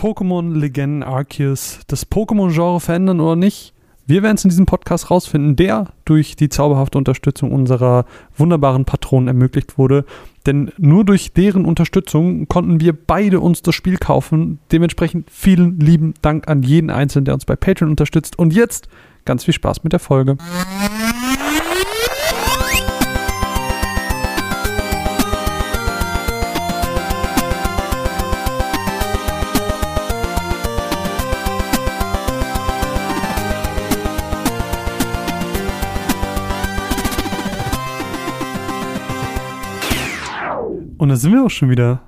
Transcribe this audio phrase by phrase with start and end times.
[0.00, 3.74] Pokémon Legenden Arceus das Pokémon-Genre verändern oder nicht?
[4.06, 9.28] Wir werden es in diesem Podcast rausfinden, der durch die zauberhafte Unterstützung unserer wunderbaren Patronen
[9.28, 10.06] ermöglicht wurde.
[10.46, 14.58] Denn nur durch deren Unterstützung konnten wir beide uns das Spiel kaufen.
[14.72, 18.38] Dementsprechend vielen lieben Dank an jeden Einzelnen, der uns bei Patreon unterstützt.
[18.38, 18.88] Und jetzt
[19.26, 20.38] ganz viel Spaß mit der Folge.
[41.00, 42.02] Und da sind wir auch schon wieder.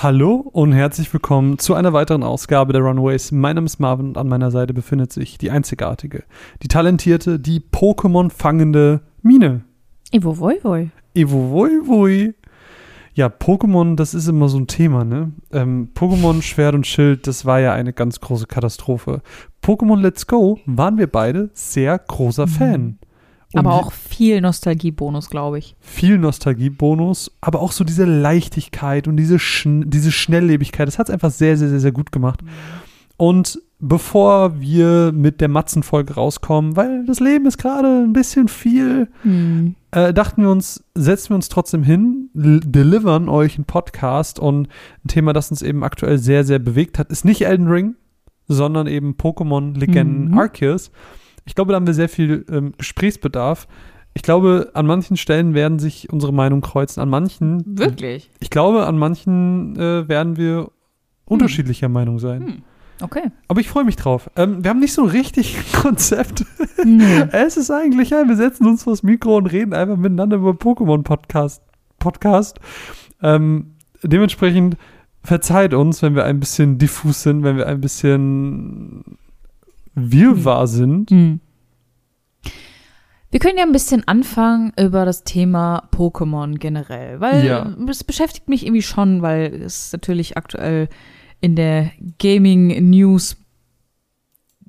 [0.00, 3.30] Hallo und herzlich willkommen zu einer weiteren Ausgabe der Runaways.
[3.30, 6.24] Mein Name ist Marvin und an meiner Seite befindet sich die einzigartige,
[6.62, 9.64] die talentierte, die Pokémon fangende Mine.
[10.12, 10.88] Evo Voi Voi.
[11.14, 12.32] Evo Voi Voi.
[13.12, 15.32] Ja, Pokémon, das ist immer so ein Thema, ne?
[15.52, 19.20] Ähm, Pokémon Schwert und Schild, das war ja eine ganz große Katastrophe.
[19.62, 22.46] Pokémon Let's Go waren wir beide sehr großer.
[22.46, 22.98] Fan.
[23.54, 25.74] Aber auch viel Nostalgiebonus, glaube ich.
[25.80, 30.86] viel Nostalgiebonus, aber auch so diese Leichtigkeit und diese, Schn diese Schnelllebigkeit.
[30.86, 32.40] Das hat es einfach sehr, sehr, sehr, sehr gut gemacht.
[33.16, 39.08] Und bevor wir mit der Matzen-Folge rauskommen, weil das Leben ist gerade ein bisschen viel,
[39.22, 39.74] Hm.
[39.92, 44.68] äh, dachten wir uns, setzen wir uns trotzdem hin, delivern euch einen Podcast und
[45.04, 47.94] ein Thema, das uns eben aktuell sehr, sehr bewegt hat, ist nicht Elden Ring,
[48.46, 50.38] sondern eben Pokémon Legenden Mhm.
[50.38, 50.90] Arceus.
[51.48, 53.66] Ich glaube, da haben wir sehr viel ähm, Gesprächsbedarf.
[54.12, 58.30] Ich glaube, an manchen Stellen werden sich unsere Meinungen kreuzen, an manchen, Wirklich?
[58.38, 60.70] ich glaube, an manchen äh, werden wir
[61.24, 62.46] unterschiedlicher Meinung sein.
[62.46, 62.62] Hm.
[63.00, 63.30] Okay.
[63.46, 64.28] Aber ich freue mich drauf.
[64.36, 66.44] Ähm, wir haben nicht so ein richtig Konzept.
[66.84, 67.26] Nö.
[67.32, 71.62] Es ist eigentlich, ja, wir setzen uns vors Mikro und reden einfach miteinander über Pokémon-Podcast.
[71.98, 72.60] Podcast.
[73.22, 74.76] Ähm, dementsprechend
[75.22, 79.04] verzeiht uns, wenn wir ein bisschen diffus sind, wenn wir ein bisschen
[80.12, 81.10] wirrwarr sind.
[81.10, 81.40] Hm.
[83.30, 87.74] Wir können ja ein bisschen anfangen über das Thema Pokémon generell, weil Ja.
[87.88, 90.88] es beschäftigt mich irgendwie schon, weil es natürlich aktuell
[91.42, 93.36] in der Gaming News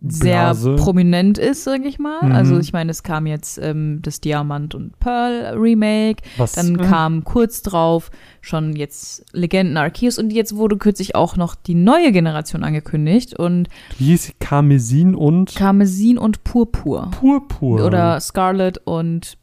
[0.08, 0.76] sehr Blase.
[0.76, 2.26] prominent ist, sage ich mal.
[2.26, 2.32] Mhm.
[2.32, 6.84] Also ich meine, es kam jetzt ähm, das Diamant und Pearl Remake, Was, dann äh,
[6.84, 8.10] kam kurz drauf
[8.42, 13.68] schon jetzt Legenden Arceus und jetzt wurde kürzlich auch noch die neue Generation angekündigt und
[13.98, 14.34] Wie hieß?
[14.40, 17.12] Karmesin und Karmesin und Purpur.
[17.12, 17.86] Purpur.
[17.86, 19.38] Oder Scarlet und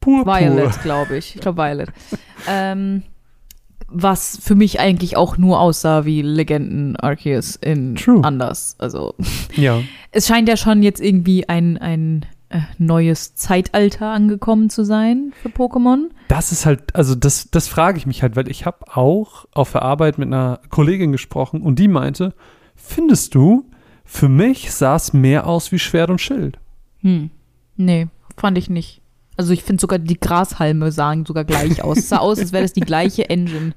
[0.00, 0.34] Purpur.
[0.34, 1.34] Violet, glaube ich.
[1.34, 1.90] Ich glaube Violet.
[2.48, 3.02] ähm,
[3.90, 8.22] was für mich eigentlich auch nur aussah wie Legenden Arceus in True.
[8.24, 8.76] anders.
[8.78, 9.14] Also
[9.56, 9.80] Ja.
[10.12, 15.48] es scheint ja schon jetzt irgendwie ein, ein äh, neues Zeitalter angekommen zu sein für
[15.48, 16.10] Pokémon.
[16.28, 19.72] Das ist halt, also das, das frage ich mich halt, weil ich habe auch auf
[19.72, 22.34] der Arbeit mit einer Kollegin gesprochen und die meinte,
[22.74, 23.66] findest du,
[24.04, 26.58] für mich sah es mehr aus wie Schwert und Schild.
[27.02, 27.30] Hm.
[27.76, 29.00] Nee, fand ich nicht.
[29.40, 31.96] Also ich finde sogar die Grashalme sahen sogar gleich aus.
[31.96, 33.72] Es sah aus, als wäre das die gleiche Engine.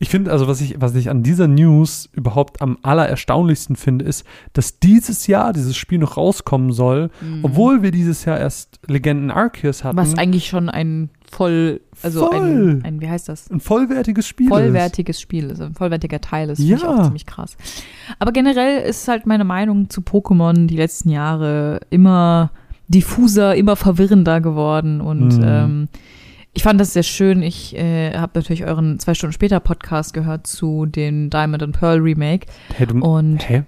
[0.00, 4.24] Ich finde, also was ich, was ich an dieser News überhaupt am allererstaunlichsten finde, ist,
[4.54, 7.10] dass dieses Jahr dieses Spiel noch rauskommen soll,
[7.44, 9.96] obwohl wir dieses Jahr erst Legenden Arceus hatten.
[9.96, 10.00] Mhm.
[10.00, 12.36] Was eigentlich schon ein voll, also Voll.
[12.36, 13.50] ein, ein, wie heißt das?
[13.50, 16.96] ein vollwertiges Spiel Vollwertiges Spiel ist, ein vollwertiger Teil ist, finde ich Ja.
[16.96, 17.56] auch ziemlich krass.
[18.18, 22.50] Aber generell ist halt meine Meinung zu Pokémon die letzten Jahre immer
[22.88, 25.44] diffuser, immer verwirrender geworden und Mhm.
[25.44, 25.88] ähm,
[26.54, 27.42] ich fand das sehr schön.
[27.42, 31.98] Ich äh, habe natürlich euren zwei Stunden später Podcast gehört zu dem Diamond and Pearl
[32.00, 32.46] Remake.
[32.74, 33.62] Hä, du, und hä?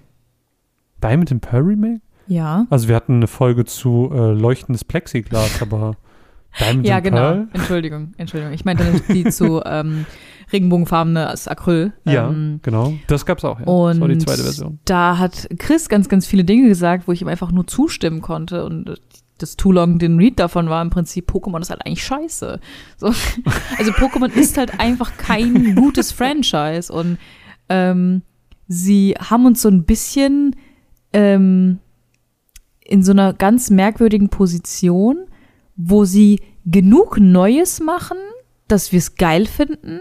[1.02, 2.00] Diamond and Pearl Remake?
[2.26, 2.66] ja.
[2.70, 5.94] Also wir hatten eine Folge zu äh, leuchtendes Plexiglas, aber
[6.60, 7.16] Diamond Ja, and genau.
[7.16, 7.48] Pearl?
[7.52, 8.54] Entschuldigung, Entschuldigung.
[8.54, 10.06] Ich meinte die zu ähm,
[10.52, 11.92] regenbogenfarbenes Acryl.
[12.04, 12.94] Ja, Ähm, genau.
[13.06, 13.66] Das gab's auch, ja.
[13.66, 14.78] Und das war die zweite Version.
[14.84, 18.64] da hat Chris ganz, ganz viele Dinge gesagt, wo ich ihm einfach nur zustimmen konnte.
[18.64, 18.94] Und
[19.42, 22.60] das Too Long den Read davon war im Prinzip, Pokémon ist halt eigentlich scheiße.
[22.96, 23.12] So.
[23.78, 26.92] Also Pokémon ist halt einfach kein gutes Franchise.
[26.92, 27.18] Und
[27.68, 28.22] ähm,
[28.68, 30.56] sie haben uns so ein bisschen
[31.12, 31.78] ähm,
[32.80, 35.26] in so einer ganz merkwürdigen Position,
[35.76, 38.18] wo sie genug Neues machen,
[38.68, 40.00] dass wir es geil finden,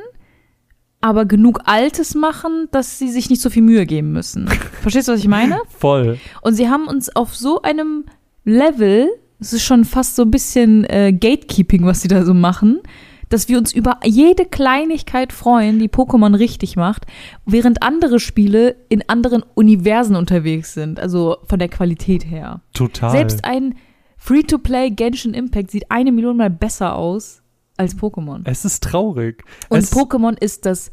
[1.02, 4.48] aber genug Altes machen, dass sie sich nicht so viel Mühe geben müssen.
[4.82, 5.60] Verstehst du, was ich meine?
[5.70, 6.20] Voll.
[6.42, 8.06] Und sie haben uns auf so einem
[8.44, 9.10] Level,
[9.40, 12.82] es ist schon fast so ein bisschen äh, Gatekeeping, was sie da so machen,
[13.30, 17.06] dass wir uns über jede Kleinigkeit freuen, die Pokémon richtig macht,
[17.46, 22.62] während andere Spiele in anderen Universen unterwegs sind, also von der Qualität her.
[22.74, 23.12] Total.
[23.12, 23.76] Selbst ein
[24.18, 27.42] Free-to-Play Genshin Impact sieht eine Million mal besser aus
[27.78, 28.42] als Pokémon.
[28.44, 29.46] es ist traurig.
[29.70, 30.92] Und es, Pokémon ist das,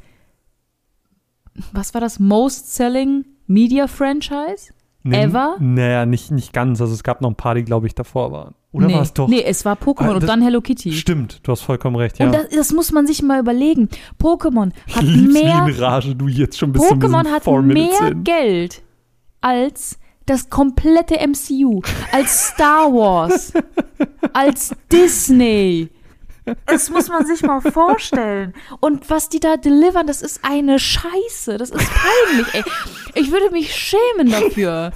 [1.73, 4.73] was war das, most selling Media-Franchise
[5.07, 5.57] Nee, Ever?
[5.61, 6.81] Naja, nicht, nicht ganz.
[6.81, 8.55] Also es gab noch ein paar, die, glaube ich, davor waren.
[8.73, 8.95] Oder nee.
[8.95, 9.29] war es doch?
[9.29, 10.93] Nee, es war Pokémon Ah, und dann Hello Kitty.
[10.93, 12.27] Stimmt, du hast vollkommen recht, ja.
[12.27, 13.89] Und das, das muss man sich mal überlegen.
[14.21, 18.15] Pokémon hat lieb's mehr Rage, du jetzt schon Pokémon hat mehr.
[18.23, 18.83] Geld
[19.41, 21.81] als das komplette MCU,
[22.13, 23.53] als Star Wars,
[24.33, 25.89] als Disney.
[26.67, 28.55] Das muss man sich mal vorstellen.
[28.81, 31.57] Und was die da delivern, das ist eine Scheiße.
[31.59, 32.63] Das ist peinlich, ey.
[33.15, 34.93] Ich würde mich schämen dafür.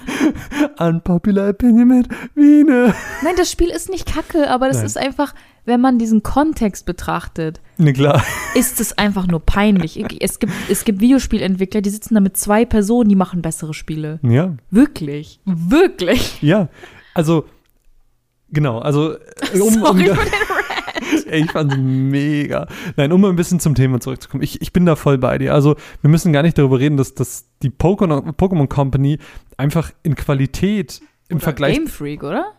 [0.79, 2.95] Unpopular Opinion mit Wiene.
[3.23, 4.87] Nein, das Spiel ist nicht kacke, aber das Nein.
[4.87, 8.23] ist einfach, wenn man diesen Kontext betrachtet, Ne, klar.
[8.55, 10.03] ist es einfach nur peinlich.
[10.23, 14.21] Es gibt, es gibt Videospielentwickler, die sitzen da mit zwei Personen, die machen bessere Spiele.
[14.23, 15.41] Ja, Wirklich.
[15.45, 16.41] Wirklich.
[16.43, 16.69] ja.
[17.15, 17.45] Also,
[18.51, 20.33] genau, also, äh, um, um, Sorry da- für den.
[21.31, 22.67] Ey, ich fand's mega.
[22.97, 24.43] Nein, um mal ein bisschen zum Thema zurückzukommen.
[24.43, 25.55] Ich, ich bin da voll bei dir.
[25.55, 29.19] Also, wir müssen gar nicht darüber reden, dass, dass die Pokémon, Pokémon Company
[29.57, 32.53] einfach in Qualität im Oder Vergleich Game Freak, oder?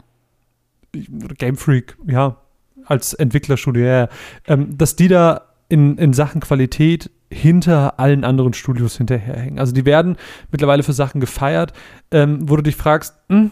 [1.37, 2.37] Game Freak, ja,
[2.85, 4.09] als Entwicklerstudio, ja, ja.
[4.47, 9.57] Ähm, dass die da in, in Sachen Qualität hinter allen anderen Studios hinterherhängen.
[9.57, 10.17] Also die werden
[10.51, 11.71] mittlerweile für Sachen gefeiert,
[12.11, 13.51] ähm, wo du dich fragst, hm,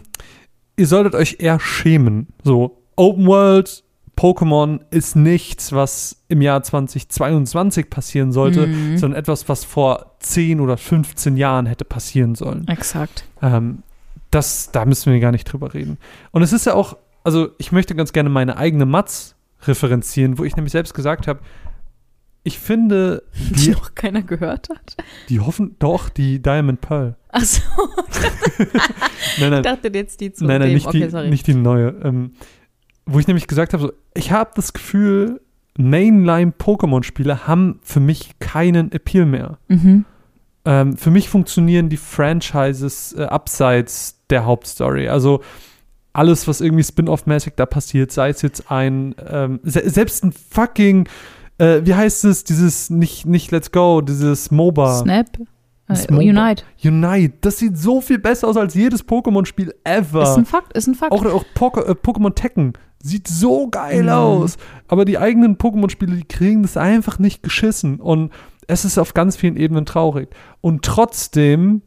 [0.75, 2.27] ihr solltet euch eher schämen.
[2.43, 3.83] So, Open World,
[4.19, 8.97] Pokémon ist nichts, was im Jahr 2022 passieren sollte, Mhm.
[8.97, 12.67] sondern etwas, was vor 10 oder 15 Jahren hätte passieren sollen.
[12.67, 13.23] Exakt.
[13.41, 13.81] Ähm,
[14.29, 15.97] das, da müssen wir gar nicht drüber reden.
[16.31, 20.43] Und es ist ja auch, also ich möchte ganz gerne meine eigene Matz referenzieren, wo
[20.43, 21.39] ich nämlich selbst gesagt habe,
[22.43, 24.97] ich finde, Die die, noch keiner gehört hat.
[25.29, 27.15] die hoffen doch, die Diamond Pearl.
[27.29, 27.61] Achso,
[29.39, 30.73] Nein, nein, ich dachte jetzt die zu nein, nein dem.
[30.75, 31.29] nicht, okay, die, sorry.
[31.29, 31.89] nicht die neue.
[32.03, 32.33] Ähm,
[33.09, 35.41] wo ich nämlich gesagt habe, so, ich habe das Gefühl,
[35.77, 39.57] Mainline-Pokémon-Spiele haben für mich keinen Appeal mehr.
[39.67, 40.05] mhm.
[40.65, 45.07] Ähm, für mich funktionieren die Franchises äh, abseits der Hauptstory.
[45.07, 45.41] Also
[46.11, 51.07] alles, was irgendwie Spin-off-mäßig da passiert, sei es jetzt ein, ähm, se selbst ein fucking,
[51.59, 54.99] äh, wie heißt es, dieses, nicht, nicht Let's Go, dieses MOBA.
[54.99, 55.27] Snap.
[56.11, 56.23] MOBA.
[56.23, 56.63] Unite.
[56.83, 60.23] Unite, das sieht so viel besser aus als jedes Pokémon-Spiel ever.
[60.23, 61.13] Ist ein Fakt, ist ein Fakt.
[61.13, 64.09] Auch, auch Poke, äh, Pokémon Tekken sieht so geil Mhm.
[64.09, 64.57] aus.
[64.87, 67.99] Aber die eigenen Pokémon-Spiele, die kriegen das einfach nicht geschissen.
[67.99, 68.31] Und
[68.67, 70.29] es ist auf ganz vielen Ebenen traurig.
[70.61, 71.81] Und trotzdem,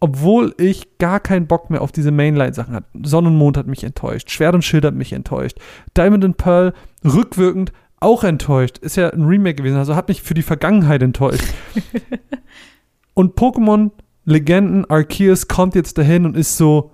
[0.00, 3.84] obwohl ich gar keinen Bock mehr auf diese Mainline-Sachen hatte, Sonne und Mond hat mich
[3.84, 5.58] enttäuscht, Schwert und Schild hat mich enttäuscht,
[5.96, 6.72] Diamond and Pearl
[7.04, 8.78] rückwirkend auch enttäuscht.
[8.78, 11.46] Ist ja ein Remake gewesen, also hat mich für die Vergangenheit enttäuscht.
[13.14, 13.90] und Pokémon
[14.24, 16.90] Legenden Arceus kommt jetzt dahin und ist so,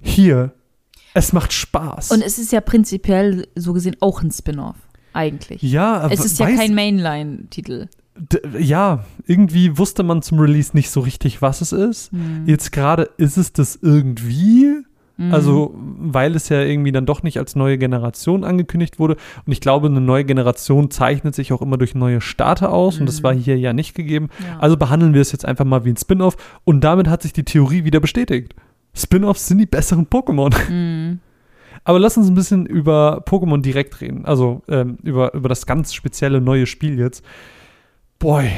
[0.00, 0.52] hier,
[1.16, 2.10] es macht Spaß.
[2.10, 4.76] Und es ist ja prinzipiell so gesehen auch ein Spin-off.
[5.12, 5.62] Eigentlich.
[5.62, 7.88] ja, aber es ist ja kein Mainline-Titel.
[8.58, 12.12] Ja, irgendwie wusste man zum Release nicht so richtig, was es ist.
[12.12, 12.44] Mhm.
[12.46, 14.82] Jetzt gerade ist es das irgendwie.
[15.16, 15.32] Mhm.
[15.32, 19.16] Also, weil es ja irgendwie dann doch nicht als neue Generation angekündigt wurde.
[19.46, 23.00] Und ich glaube, eine neue Generation zeichnet sich auch immer durch neue Starter aus.
[23.00, 23.24] Und das Mhm.
[23.24, 24.28] war hier ja nicht gegeben.
[24.46, 24.58] Ja.
[24.58, 26.36] Also behandeln wir es jetzt einfach mal wie ein Spin-off.
[26.64, 28.54] Und damit hat sich die Theorie wieder bestätigt.
[28.96, 30.54] Spin-offs sind die besseren Pokémon.
[30.70, 31.20] Mhm.
[31.84, 34.24] Aber lass uns ein bisschen über Pokémon direkt reden.
[34.24, 37.24] Also ähm, über, über das ganz spezielle neue Spiel jetzt.
[38.18, 38.50] Boy,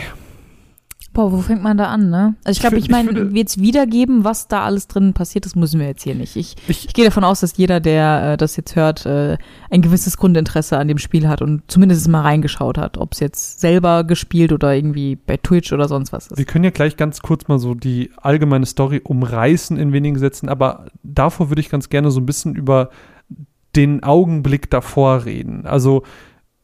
[1.12, 2.34] Boah, wo fängt man da an, ne?
[2.44, 5.81] Also ich glaube, ich meine, ich jetzt wiedergeben, was da alles drin passiert, das müssen
[5.81, 6.36] wir jetzt hier nicht.
[6.36, 9.36] Ich, ich, ich gehe davon aus, dass jeder, der äh, das jetzt hört, äh,
[9.70, 13.60] ein gewisses Grundinteresse an dem Spiel hat und zumindest mal reingeschaut hat, ob es jetzt
[13.60, 16.38] selber gespielt oder irgendwie bei Twitch oder sonst was ist.
[16.38, 20.48] wir können ja gleich ganz kurz mal so die allgemeine Story umreißen in wenigen Sätzen,
[20.48, 22.91] aber davor würde ich ganz gerne so ein bisschen über
[23.77, 25.67] den Augenblick davor reden.
[25.67, 26.03] Also,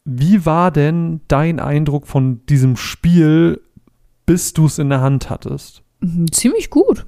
[0.04, 3.60] wie war denn dein Eindruck von diesem Spiel,
[4.26, 5.82] bis du es in der Hand hattest?
[6.00, 7.04] Mhm, Ziemlich gut.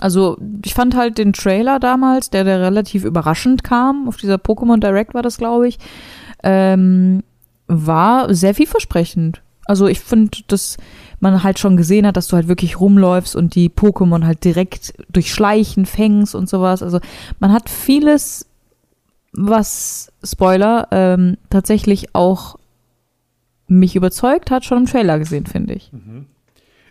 [0.00, 4.80] Also ich fand halt den Trailer damals, der, der relativ überraschend kam, auf dieser Pokémon
[4.80, 5.78] Direct war das, glaube ich,
[6.42, 7.22] ähm,
[7.68, 9.42] war sehr vielversprechend.
[9.64, 10.76] Also ich finde, dass
[11.20, 14.92] man halt schon gesehen hat, dass du halt wirklich rumläufst und die Pokémon halt direkt
[15.08, 16.82] durch Schleichen fängst und sowas.
[16.82, 16.98] Also
[17.38, 18.46] man hat vieles,
[19.32, 22.56] was, Spoiler, ähm, tatsächlich auch
[23.68, 25.92] mich überzeugt hat, schon im Trailer gesehen, finde ich.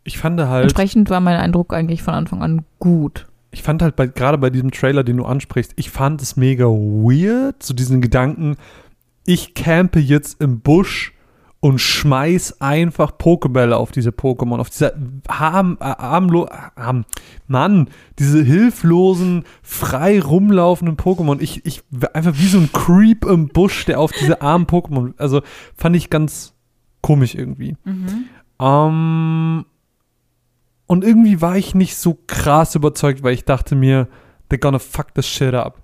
[0.03, 3.27] Ich fand halt, Entsprechend war mein Eindruck eigentlich von Anfang an gut.
[3.51, 6.65] ich fand halt bei, gerade bei diesem Trailer, den du ansprichst, ich fand es mega
[6.65, 8.55] weird, so diesen Gedanken,
[9.25, 11.13] ich campe jetzt im Busch
[11.59, 14.95] und schmeiß einfach Pokebälle auf diese Pokémon, auf diese
[15.29, 17.05] harm, armlo, arm,
[17.47, 21.39] Mann, diese hilflosen, frei rumlaufenden Pokémon.
[21.39, 25.41] Ich, ich, einfach wie so ein Creep im Busch, der auf diese armen Pokémon, also
[25.75, 26.55] fand ich ganz
[27.01, 27.75] komisch irgendwie.
[28.59, 29.65] Ähm,
[30.91, 34.09] Und irgendwie war ich nicht so krass überzeugt, weil ich dachte mir,
[34.49, 35.81] they're gonna fuck this shit up.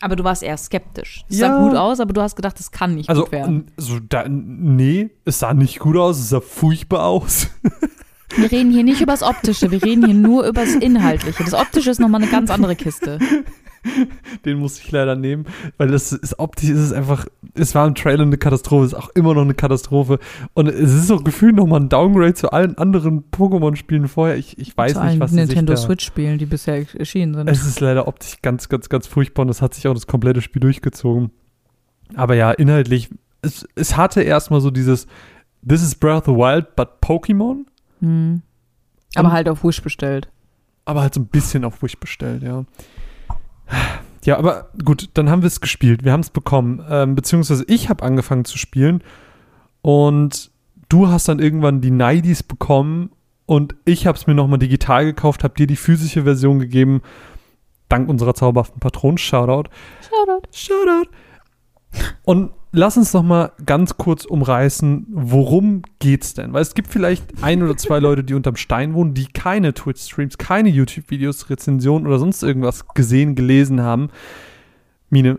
[0.00, 1.24] Aber du warst eher skeptisch.
[1.28, 1.48] Es Ja.
[1.48, 3.66] sah gut aus, aber du hast gedacht, es kann nicht Also, gut werden.
[3.66, 7.48] n- so da, nee, es sah nicht gut aus, es sah furchtbar aus.
[8.36, 11.42] Wir reden hier nicht über das Optische, wir reden hier nur über das Inhaltliche.
[11.42, 13.18] Das Optische ist nochmal eine ganz andere Kiste.
[14.44, 15.46] Den muss ich leider nehmen,
[15.78, 18.98] weil das ist optisch, ist es einfach, es war im Trailer eine Katastrophe, es ist
[18.98, 20.18] auch immer noch eine Katastrophe.
[20.54, 24.36] Und es ist auch gefühlt nochmal ein Downgrade zu allen anderen Pokémon-Spielen vorher.
[24.36, 27.48] Ich, ich weiß Zu nicht, was sie sich Nintendo Switch-Spielen, die bisher erschienen sind.
[27.48, 30.40] Es ist leider optisch ganz, ganz, ganz furchtbar und es hat sich auch das komplette
[30.42, 31.30] Spiel durchgezogen.
[32.14, 33.10] Aber ja, inhaltlich,
[33.42, 35.06] es, es hatte erstmal so dieses
[35.68, 37.64] This is Breath of the Wild, but Pokémon,
[38.00, 38.42] Hm.
[39.14, 40.28] Aber Und- halt auf Wish bestellt.
[40.84, 42.64] aber halt so ein bisschen auf Wish bestellt, ja.
[44.24, 47.88] Ja, aber gut, dann haben wir es gespielt, wir haben es bekommen, ähm, beziehungsweise ich
[47.88, 49.02] habe angefangen zu spielen
[49.82, 50.50] und
[50.88, 53.10] du hast dann irgendwann die Nidies bekommen
[53.46, 57.02] und ich habe es mir nochmal digital gekauft, habe dir die physische Version gegeben,
[57.88, 59.70] dank unserer zauberhaften Patronen, Shoutout.
[60.02, 60.48] Shoutout.
[60.52, 61.10] Shoutout.
[62.24, 66.52] Und lass uns noch mal ganz kurz umreißen, worum geht's denn?
[66.52, 70.38] Weil es gibt vielleicht ein oder zwei Leute, die unterm Stein wohnen, die keine Twitch-Streams,
[70.38, 74.08] keine YouTube-Videos, Rezensionen oder sonst irgendwas gesehen, gelesen haben.
[75.10, 75.38] Mine,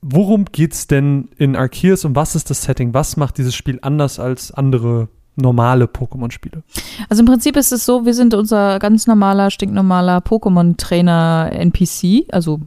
[0.00, 2.94] worum geht's denn in Arceus und was ist das Setting?
[2.94, 6.62] Was macht dieses Spiel anders als andere normale Pokémon-Spiele?
[7.08, 12.26] Also im Prinzip ist es so, wir sind unser ganz normaler, stinknormaler Pokémon-Trainer-NPC.
[12.32, 12.60] Also,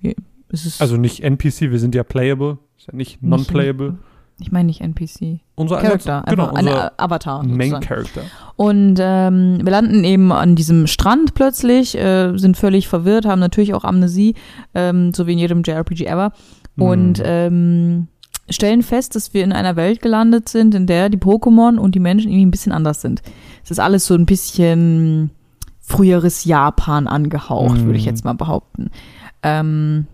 [0.00, 0.16] wie-
[0.50, 2.58] es ist Also nicht NPC, wir sind ja playable,
[2.90, 3.98] ja nicht non-playable.
[4.40, 5.40] Ich meine nicht NPC.
[5.56, 7.42] Unser Charakter, genau, einfach ein unser A- Avatar.
[7.42, 7.84] Main sozusagen.
[7.84, 8.20] Character.
[8.54, 13.74] Und ähm, wir landen eben an diesem Strand plötzlich, äh, sind völlig verwirrt, haben natürlich
[13.74, 14.34] auch Amnesie,
[14.74, 16.32] ähm, so wie in jedem JRPG ever.
[16.76, 17.24] Und Mhm.
[17.24, 18.08] ähm,
[18.48, 22.00] stellen fest, dass wir in einer Welt gelandet sind, in der die Pokémon und die
[22.00, 23.22] Menschen irgendwie ein bisschen anders sind.
[23.64, 25.32] Es ist alles so ein bisschen
[25.80, 27.86] früheres Japan angehaucht, Mhm.
[27.86, 28.90] würde ich jetzt mal behaupten.
[29.42, 30.06] Ähm,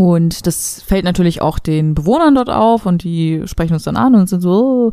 [0.00, 4.14] und das fällt natürlich auch den Bewohnern dort auf und die sprechen uns dann an
[4.14, 4.92] und sind so,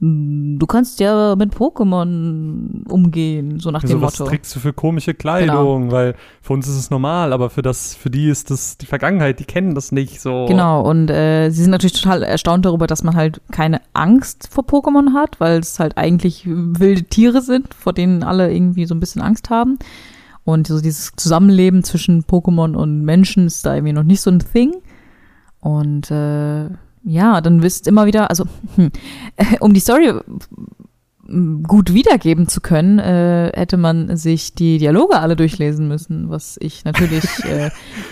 [0.00, 4.30] du kannst ja mit Pokémon umgehen, so nach dem Also was Motto.
[4.30, 5.92] trägst du für komische Kleidung?
[5.92, 9.38] Weil für uns ist es normal, aber für das, für die ist das die Vergangenheit,
[9.38, 10.46] die kennen das nicht so.
[10.46, 14.64] Genau, und äh, sie sind natürlich total erstaunt darüber, dass man halt keine Angst vor
[14.64, 19.00] Pokémon hat, weil es halt eigentlich wilde Tiere sind, vor denen alle irgendwie so ein
[19.00, 19.78] bisschen Angst haben.
[20.48, 24.38] Und so dieses Zusammenleben zwischen Pokémon und Menschen ist da irgendwie noch nicht so ein
[24.38, 24.76] Thing.
[25.60, 26.70] Und äh,
[27.04, 28.90] ja, dann wisst immer wieder, also hm,
[29.60, 30.14] um die Story
[31.28, 36.56] m, gut wiedergeben zu können, äh, hätte man sich die Dialoge alle durchlesen müssen, was
[36.58, 37.68] ich natürlich äh,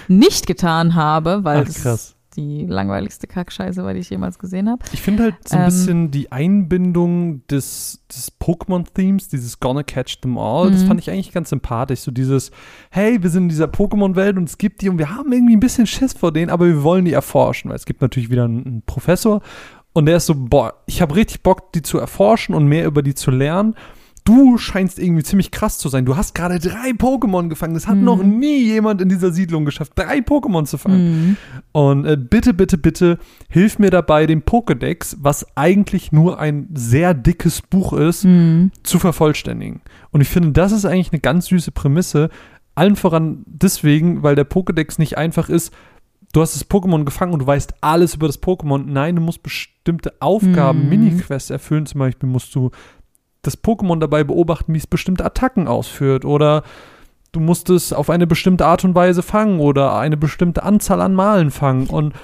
[0.07, 2.16] nicht getan habe, weil Ach, krass.
[2.37, 4.85] Die langweiligste Kackscheiße war, die ich jemals gesehen habe.
[4.93, 10.21] Ich finde halt so ein Ähm, bisschen die Einbindung des, des Pokémon-Themes, dieses Gonna Catch
[10.21, 10.87] Them All, das Mhm.
[10.89, 12.01] fand ich eigentlich ganz sympathisch.
[12.01, 12.51] So dieses,
[12.91, 15.61] hey, wir sind in dieser Pokémon-Welt und es gibt die und wir haben irgendwie ein
[15.61, 18.65] bisschen Schiss vor denen, aber wir wollen die erforschen, weil es gibt natürlich wieder einen,
[18.67, 19.41] einen Professor
[19.93, 23.03] und der ist so, boah, ich habe richtig Bock, die zu erforschen und mehr über
[23.03, 23.75] die zu lernen.
[24.27, 26.05] Du scheinst irgendwie ziemlich krass zu sein.
[26.05, 27.75] Du hast gerade drei Pokémon gefangen.
[27.75, 28.05] Das hat Mhm.
[28.05, 30.99] noch nie jemand in dieser Siedlung geschafft, drei Pokémon zu fangen.
[31.29, 31.37] Mhm.
[31.73, 33.19] Und äh, bitte, bitte, bitte,
[33.49, 38.73] hilf mir dabei, den Pokédex, was eigentlich nur ein sehr dickes Buch ist, Mhm.
[38.83, 39.81] zu vervollständigen.
[40.11, 42.29] Und ich finde, das ist eigentlich eine ganz süße Prämisse.
[42.75, 45.73] Allen voran deswegen, weil der Pokédex nicht einfach ist,
[46.33, 48.85] du hast das Pokémon gefangen und du weißt alles über das Pokémon.
[48.87, 50.89] Nein, du musst bestimmte Aufgaben, Mhm.
[50.91, 51.87] Mini-Quests erfüllen.
[51.87, 52.71] Zum Beispiel musst du
[53.47, 56.25] das Pokémon dabei beobachten, wie es bestimmte Attacken ausführt.
[56.25, 56.63] Oder
[57.33, 61.15] du musst es auf eine bestimmte Art und Weise fangen oder eine bestimmte Anzahl an
[61.15, 61.87] Malen fangen.
[61.89, 62.15] Und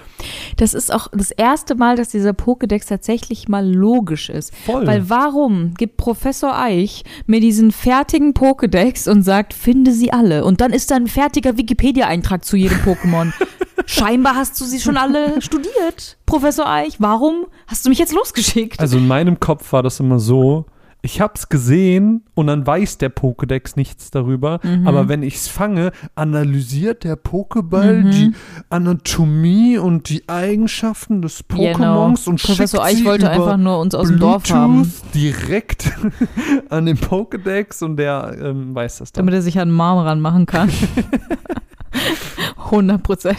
[0.56, 4.54] Das ist auch das erste Mal, dass dieser Pokédex tatsächlich mal logisch ist.
[4.54, 4.86] voll.
[4.86, 10.44] Weil warum gibt Professor Eich mir diesen fertigen Pokédex und sagt, finde sie alle?
[10.44, 13.32] Und dann ist da ein fertiger Wikipedia-Eintrag zu jedem Pokémon.
[13.86, 17.00] Scheinbar hast du sie schon alle studiert, Professor Eich.
[17.00, 18.80] Warum hast du mich jetzt losgeschickt?
[18.80, 20.66] Also in meinem Kopf war das immer so,
[21.04, 24.86] ich hab's gesehen und dann weiß der Pokédex nichts darüber, Mhm.
[24.86, 28.10] aber wenn ich's fange, analysiert der Pokéball Mhm.
[28.12, 28.32] die
[28.70, 32.06] Anatomie und die Eigenschaften des Genau.
[32.12, 34.92] Pokémons und Professor schickt Eich sie wollte über einfach nur uns aus dem Dorf haben,
[35.12, 35.90] direkt
[36.70, 39.22] an den Pokédex und der ähm, weiß das dann.
[39.26, 40.70] damit er sich an Marm ranmachen kann.
[42.70, 43.38] 100 Prozent.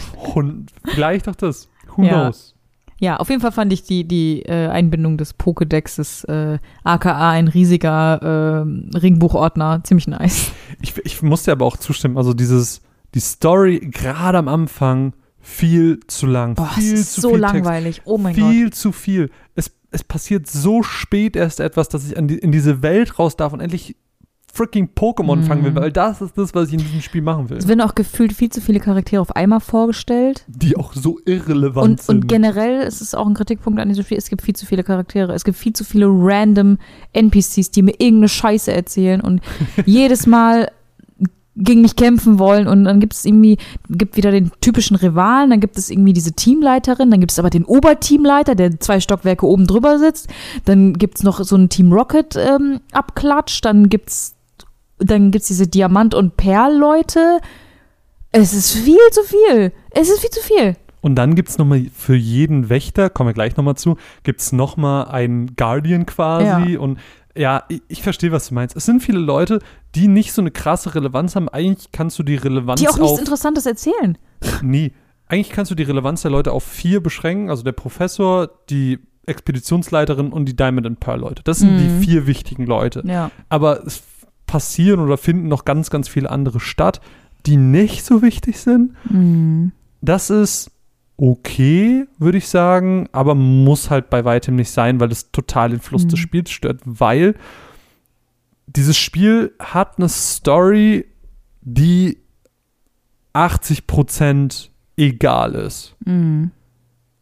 [0.84, 1.68] Vielleicht auch das.
[1.96, 2.24] Who Ja.
[2.24, 2.53] knows?
[3.04, 7.48] Ja, auf jeden Fall fand ich die, die äh, Einbindung des Pokédexes, äh, aka ein
[7.48, 10.52] riesiger äh, Ringbuchordner, ziemlich nice.
[10.80, 12.80] Ich, ich musste aber auch zustimmen, also dieses,
[13.14, 16.54] die Story gerade am Anfang viel zu lang.
[16.54, 17.54] Boah, viel ist zu so viel Text.
[17.54, 18.02] langweilig.
[18.06, 18.50] Oh mein Gott.
[18.50, 19.30] viel zu viel.
[19.54, 23.36] Es, es passiert so spät erst etwas, dass ich an die, in diese Welt raus
[23.36, 23.96] darf und endlich
[24.54, 25.42] freaking Pokémon Mhm.
[25.44, 27.56] fangen will, weil das ist das, was ich in diesem Spiel machen will.
[27.58, 30.44] Es werden auch gefühlt viel zu viele Charaktere auf einmal vorgestellt.
[30.46, 32.16] Die auch so irrelevant Und, sind.
[32.16, 34.84] und generell ist es auch ein Kritikpunkt an diesem Spiel, es gibt viel zu viele
[34.84, 35.32] Charaktere.
[35.34, 36.78] Es gibt viel zu viele random
[37.12, 39.40] NPCs, die mir irgendeine Scheiße erzählen und
[39.86, 40.70] jedes Mal
[41.56, 43.58] gegen mich kämpfen wollen und dann gibt es irgendwie,
[43.88, 47.48] gibt wieder den typischen Rivalen, dann gibt es irgendwie diese Teamleiterin, dann gibt es aber
[47.48, 50.26] den Oberteamleiter, der zwei Stockwerke oben drüber sitzt,
[50.64, 54.33] dann gibt es noch so einen Team Rocket ähm, Abklatsch, dann gibt's
[55.10, 57.38] dann gibt's diese Diamant- und Perl-Leute.
[58.32, 59.72] Es ist viel zu viel.
[59.90, 60.76] Es ist viel zu viel.
[61.00, 64.52] Und dann gibt es nochmal für jeden Wächter, kommen wir gleich nochmal zu, gibt es
[64.52, 66.72] nochmal einen Guardian quasi.
[66.72, 66.80] Ja.
[66.80, 66.98] Und
[67.36, 68.74] ja, ich, ich verstehe, was du meinst.
[68.76, 69.58] Es sind viele Leute,
[69.94, 71.48] die nicht so eine krasse Relevanz haben.
[71.48, 73.18] Eigentlich kannst du die Relevanz Die auch nichts.
[73.18, 74.16] Interessantes erzählen.
[74.62, 74.92] Nee,
[75.26, 77.50] eigentlich kannst du die Relevanz der Leute auf vier beschränken.
[77.50, 81.42] Also der Professor, die Expeditionsleiterin und die Diamond and Pearl Leute.
[81.44, 81.78] Das sind Mhm.
[82.00, 83.02] die vier wichtigen Leute.
[83.06, 83.30] Ja.
[83.48, 84.02] Aber es
[84.46, 87.00] passieren oder finden noch ganz, ganz viele andere statt,
[87.46, 88.94] die nicht so wichtig sind.
[89.10, 89.72] Mhm.
[90.00, 90.70] Das ist
[91.16, 95.80] okay, würde ich sagen, aber muss halt bei weitem nicht sein, weil es total den
[95.80, 96.08] Fluss Mhm.
[96.08, 97.34] des Spiels stört, weil
[98.66, 101.06] dieses Spiel hat eine Story,
[101.60, 102.18] die
[103.34, 105.94] 80% egal ist.
[106.04, 106.50] Mhm.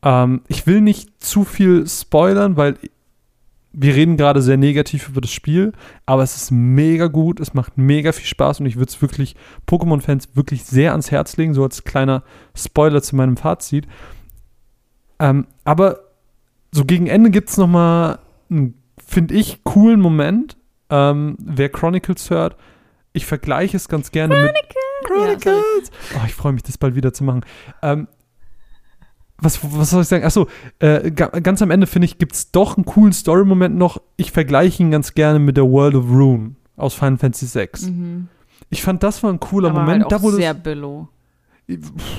[0.02, 2.76] Ähm, ich will nicht zu viel spoilern, weil
[3.72, 5.72] wir reden gerade sehr negativ über das Spiel,
[6.04, 9.34] aber es ist mega gut, es macht mega viel Spaß und ich würde es wirklich
[9.66, 12.22] Pokémon-Fans wirklich sehr ans Herz legen, so als kleiner
[12.54, 13.86] Spoiler zu meinem Fazit.
[15.18, 16.00] Ähm, aber
[16.72, 18.18] so gegen Ende gibt es nochmal
[18.50, 18.74] einen,
[19.04, 20.56] finde ich, coolen Moment.
[20.90, 22.56] Ähm, wer Chronicles hört,
[23.12, 24.54] ich vergleiche es ganz gerne mit
[25.04, 25.90] Chronicles.
[26.16, 27.44] oh, ich freue mich, das bald wieder zu machen.
[27.82, 28.08] Ähm,
[29.42, 30.24] was, was soll ich sagen?
[30.24, 30.46] Achso,
[30.78, 34.00] äh, ga, ganz am Ende finde ich, gibt es doch einen coolen Story-Moment noch.
[34.16, 37.90] Ich vergleiche ihn ganz gerne mit der World of Rune aus Final Fantasy VI.
[37.90, 38.28] Mhm.
[38.70, 40.04] Ich fand, das war ein cooler Aber Moment.
[40.04, 41.08] halt auch da wurde sehr billow.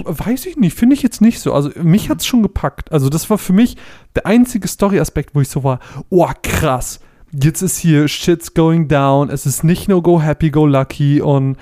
[0.05, 1.53] Weiß ich nicht, finde ich jetzt nicht so.
[1.53, 2.91] Also mich hat es schon gepackt.
[2.91, 3.77] Also das war für mich
[4.15, 6.99] der einzige Story-Aspekt, wo ich so war, oh krass,
[7.31, 11.57] jetzt ist hier Shit's going down, es ist nicht nur go happy, go lucky und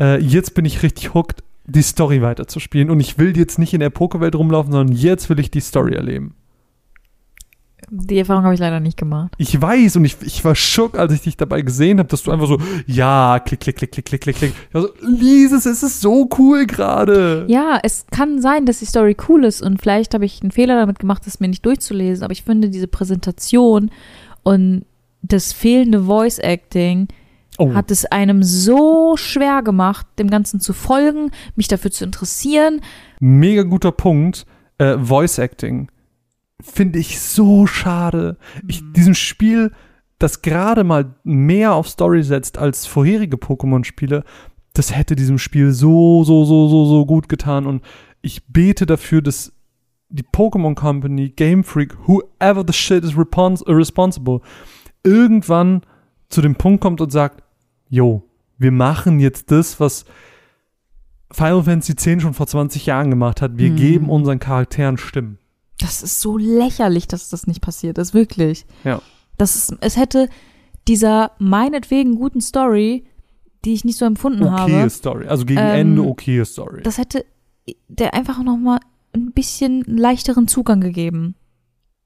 [0.00, 2.90] äh, jetzt bin ich richtig hooked, die Story weiterzuspielen.
[2.90, 5.94] Und ich will jetzt nicht in der Pokerwelt rumlaufen, sondern jetzt will ich die Story
[5.94, 6.34] erleben.
[7.88, 9.32] Die Erfahrung habe ich leider nicht gemacht.
[9.38, 12.32] Ich weiß und ich, ich war schock, als ich dich dabei gesehen habe, dass du
[12.32, 14.52] einfach so, ja, klick, klick, klick, klick, klick, klick, klick.
[14.72, 17.44] So, lies es, es ist so cool gerade.
[17.48, 20.74] Ja, es kann sein, dass die Story cool ist und vielleicht habe ich einen Fehler
[20.74, 23.90] damit gemacht, es mir nicht durchzulesen, aber ich finde diese Präsentation
[24.42, 24.84] und
[25.22, 27.06] das fehlende Voice Acting
[27.58, 27.74] Oh.
[27.74, 32.82] hat es einem so schwer gemacht, dem Ganzen zu folgen, mich dafür zu interessieren.
[33.20, 34.46] Mega guter Punkt.
[34.78, 35.90] Äh, Voice Acting.
[36.60, 38.36] Finde ich so schade.
[38.68, 39.72] Ich, diesem Spiel,
[40.18, 44.24] das gerade mal mehr auf Story setzt als vorherige Pokémon-Spiele,
[44.72, 47.66] das hätte diesem Spiel so, so, so, so, so gut getan.
[47.66, 47.82] Und
[48.20, 49.52] ich bete dafür, dass
[50.08, 54.40] die Pokémon Company, Game Freak, whoever the shit is respons responsible,
[55.02, 55.82] irgendwann
[56.28, 57.42] zu dem Punkt kommt und sagt,
[57.88, 58.22] jo,
[58.58, 60.04] wir machen jetzt das, was
[61.32, 63.58] Final Fantasy X schon vor 20 Jahren gemacht hat.
[63.58, 63.76] Wir Mhm.
[63.76, 65.38] geben unseren Charakteren Stimmen.
[65.78, 68.64] Das ist so lächerlich, dass das nicht passiert ist, wirklich.
[68.84, 69.02] Ja.
[69.36, 70.28] Das ist, es hätte
[70.88, 73.04] dieser meinetwegen guten Story,
[73.64, 75.26] die ich nicht so empfunden Okay habe, Story.
[75.26, 76.82] Also gegen Ähm, Ende okay Story.
[76.82, 77.26] das hätte
[77.88, 78.78] der einfach noch mal
[79.12, 81.34] ein bisschen leichteren Zugang gegeben.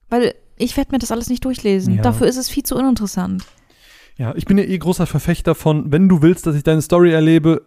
[0.09, 1.95] Weil ich werde mir das alles nicht durchlesen.
[1.95, 2.01] Ja.
[2.01, 3.45] Dafür ist es viel zu uninteressant.
[4.21, 7.11] Ja, ich bin ja eh großer Verfechter von, wenn du willst, dass ich deine Story
[7.11, 7.63] erlebe,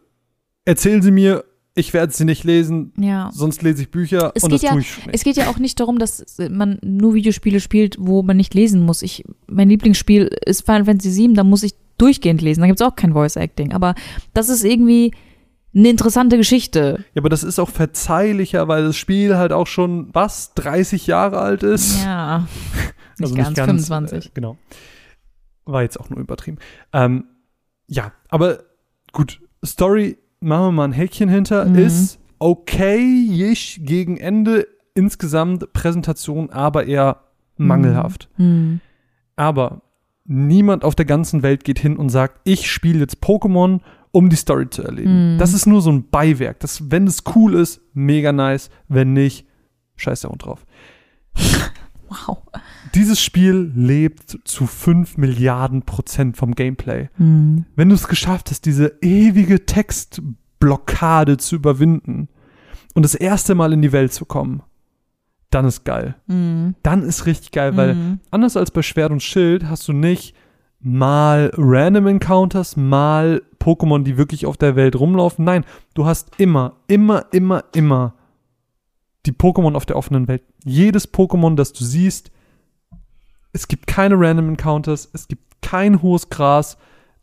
[0.64, 3.30] erzähl sie mir, ich werde sie nicht lesen, Ja.
[3.32, 5.08] sonst lese ich Bücher Es und geht das ja- tue ich nicht.
[5.16, 8.82] Es geht ja auch nicht darum, dass man nur Videospiele spielt, wo man nicht lesen
[8.82, 9.02] muss.
[9.02, 12.60] Ich, mein Lieblingsspiel ist Final Fantasy VII, da muss ich durchgehend lesen.
[12.60, 13.72] Da gibt es auch kein Voice Acting.
[13.72, 13.96] Aber
[14.32, 15.10] das ist irgendwie
[15.74, 17.04] eine interessante Geschichte.
[17.14, 21.38] Ja, aber das ist auch verzeihlicher, weil das Spiel halt auch schon, was, 30 Jahre
[21.38, 22.00] alt ist?
[22.04, 22.46] Ja.
[23.18, 24.26] Nicht Also ganz, 25.
[24.26, 24.56] Äh, genau.
[25.66, 26.58] War jetzt auch nur übertrieben.
[26.92, 27.24] Ähm,
[27.86, 28.64] ja, aber
[29.12, 31.76] gut, Story, machen wir mal ein Häkchen hinter, Mhm.
[31.76, 34.66] ist okay gegen Ende.
[34.94, 37.20] Insgesamt Präsentation, aber eher
[37.56, 38.28] mangelhaft.
[38.36, 38.80] Hm.
[39.34, 39.82] Aber
[40.24, 43.80] niemand auf der ganzen Welt geht hin und sagt, ich spiele jetzt Pokémon,
[44.12, 45.34] um die Story zu erleben.
[45.34, 45.38] Mhm.
[45.38, 46.60] Das ist nur so ein Beiwerk.
[46.60, 48.70] Das, wenn es cool ist, mega nice.
[48.88, 49.46] Wenn nicht,
[49.96, 50.64] scheiß der Hund drauf.
[52.08, 52.38] Wow.
[52.94, 57.08] Dieses Spiel lebt zu 5 Milliarden Prozent vom Gameplay.
[57.16, 57.64] Hm.
[57.74, 62.28] Wenn du es geschafft hast, diese ewige Textblockade zu überwinden
[62.94, 64.62] und das erste Mal in die Welt zu kommen,
[65.50, 66.14] dann ist geil.
[66.28, 66.76] Hm.
[66.82, 68.20] Dann ist richtig geil, weil Hm.
[68.30, 70.34] anders als bei Schwert und Schild hast du nicht
[70.80, 75.44] mal Random Encounters, mal Pokémon, die wirklich auf der Welt rumlaufen.
[75.44, 78.14] Nein, du hast immer, immer, immer, immer
[79.26, 80.42] die Pokémon auf der offenen Welt.
[80.64, 82.30] Jedes Pokémon, das du siehst,
[83.54, 86.76] es gibt keine Random Encounters, es gibt kein hohes Gras.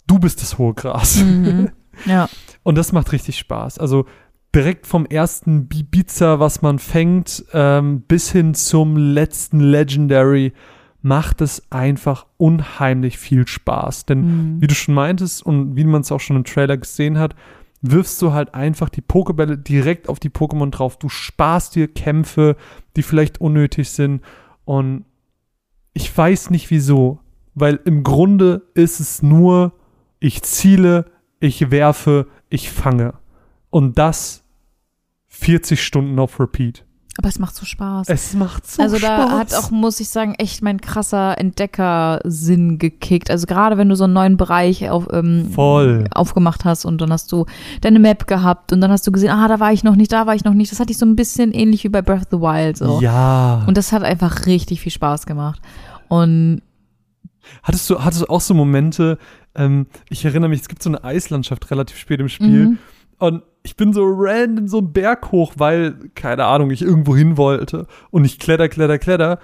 [0.08, 1.18] Du bist das hohe Gras.
[1.18, 1.70] Mhm.
[2.06, 2.30] Ja.
[2.64, 3.78] Und das macht richtig Spaß.
[3.78, 4.06] Also
[4.56, 10.54] direkt vom ersten Bibiza, was man fängt, ähm, bis hin zum letzten Legendary,
[11.04, 14.06] macht es einfach unheimlich viel Spaß.
[14.06, 14.22] Denn
[14.56, 14.62] Mhm.
[14.62, 17.36] wie du schon meintest und wie man es auch schon im Trailer gesehen hat,
[17.82, 20.98] wirfst du halt einfach die Pokebälle direkt auf die Pokémon drauf.
[20.98, 22.56] Du sparst dir Kämpfe,
[22.96, 24.22] die vielleicht unnötig sind.
[24.66, 25.06] Und
[25.94, 27.20] ich weiß nicht wieso,
[27.54, 29.74] weil im Grunde ist es nur,
[30.20, 33.16] ich ziele, ich werfe, ich fange.
[33.70, 34.44] Und das
[35.28, 36.86] 40 Stunden auf Repeat.
[37.18, 38.08] Aber es macht so Spaß.
[38.10, 39.32] Es macht so also da Spaß.
[39.40, 43.30] hat auch, muss ich sagen, echt mein krasser Entdeckersinn gekickt.
[43.30, 46.06] Also gerade wenn du so einen neuen Bereich auf, ähm, Voll.
[46.14, 47.46] aufgemacht hast und dann hast du
[47.82, 50.26] deine Map gehabt und dann hast du gesehen, ah, da war ich noch nicht, da
[50.26, 50.72] war ich noch nicht.
[50.72, 53.02] Das hatte ich so ein bisschen ähnlich wie bei Breath of the Wild so.
[53.02, 53.64] Ja.
[53.68, 55.62] Und das hat einfach richtig viel Spaß gemacht.
[56.08, 56.62] Und
[57.64, 59.18] Hattest du, hattest du auch so Momente,
[59.56, 62.78] ähm, ich erinnere mich, es gibt so eine Eislandschaft relativ spät im Spiel Mhm.
[63.18, 67.38] und ich bin so random so einen Berg hoch, weil, keine Ahnung, ich irgendwo hin
[67.38, 69.40] wollte und ich kletter, kletter, kletter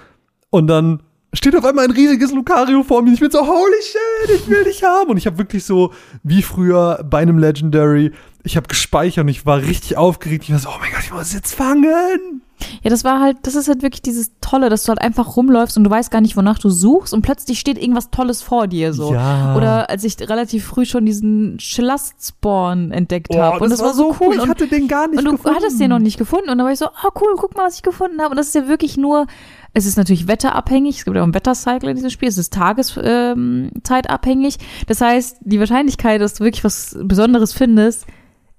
[0.50, 1.02] und dann
[1.34, 4.64] steht auf einmal ein riesiges Lucario vor mir ich bin so, holy shit, ich will
[4.64, 5.12] dich haben.
[5.12, 8.12] Und ich habe wirklich so, wie früher bei einem Legendary,
[8.48, 11.14] ich habe gespeichert und ich war richtig aufgeregt, ich war so, oh mein Gott, ich
[11.14, 12.42] muss jetzt fangen.
[12.82, 15.78] Ja, das war halt, das ist halt wirklich dieses Tolle, dass du halt einfach rumläufst
[15.78, 18.94] und du weißt gar nicht, wonach du suchst und plötzlich steht irgendwas Tolles vor dir
[18.94, 19.14] so.
[19.14, 19.56] Ja.
[19.56, 23.64] Oder als ich relativ früh schon diesen Schlast-Spawn entdeckt Oh, habe.
[23.64, 24.34] Und das war so cool.
[24.36, 25.56] Ich und, hatte den gar nicht und du gefunden.
[25.56, 26.50] hattest den noch nicht gefunden.
[26.50, 28.32] Und da war ich so, oh cool, guck mal, was ich gefunden habe.
[28.32, 29.28] Und das ist ja wirklich nur,
[29.74, 30.98] es ist natürlich wetterabhängig.
[30.98, 32.30] Es gibt ja auch einen Wettercycle in diesem Spiel.
[32.30, 34.58] Es ist tageszeitabhängig.
[34.60, 38.08] Ähm, das heißt, die Wahrscheinlichkeit, dass du wirklich was Besonderes findest,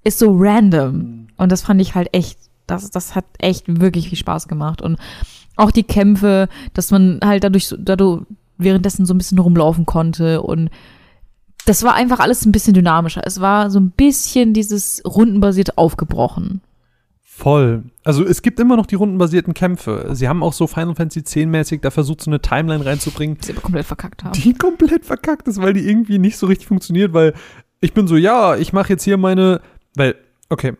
[0.03, 1.27] ist so random.
[1.37, 4.81] Und das fand ich halt echt, das, das hat echt wirklich viel Spaß gemacht.
[4.81, 4.97] Und
[5.55, 8.23] auch die Kämpfe, dass man halt dadurch, dadurch
[8.57, 10.69] währenddessen so ein bisschen rumlaufen konnte und
[11.65, 13.21] das war einfach alles ein bisschen dynamischer.
[13.25, 16.61] Es war so ein bisschen dieses rundenbasiert aufgebrochen.
[17.21, 17.83] Voll.
[18.03, 20.09] Also es gibt immer noch die rundenbasierten Kämpfe.
[20.13, 23.45] Sie haben auch so Final Fantasy X mäßig da versucht, so eine Timeline reinzubringen, Die
[23.45, 24.33] sie aber komplett verkackt haben.
[24.33, 27.33] die komplett verkackt ist, weil die irgendwie nicht so richtig funktioniert, weil
[27.81, 29.61] ich bin so, ja, ich mache jetzt hier meine,
[29.99, 30.15] weil,
[30.49, 30.73] okay,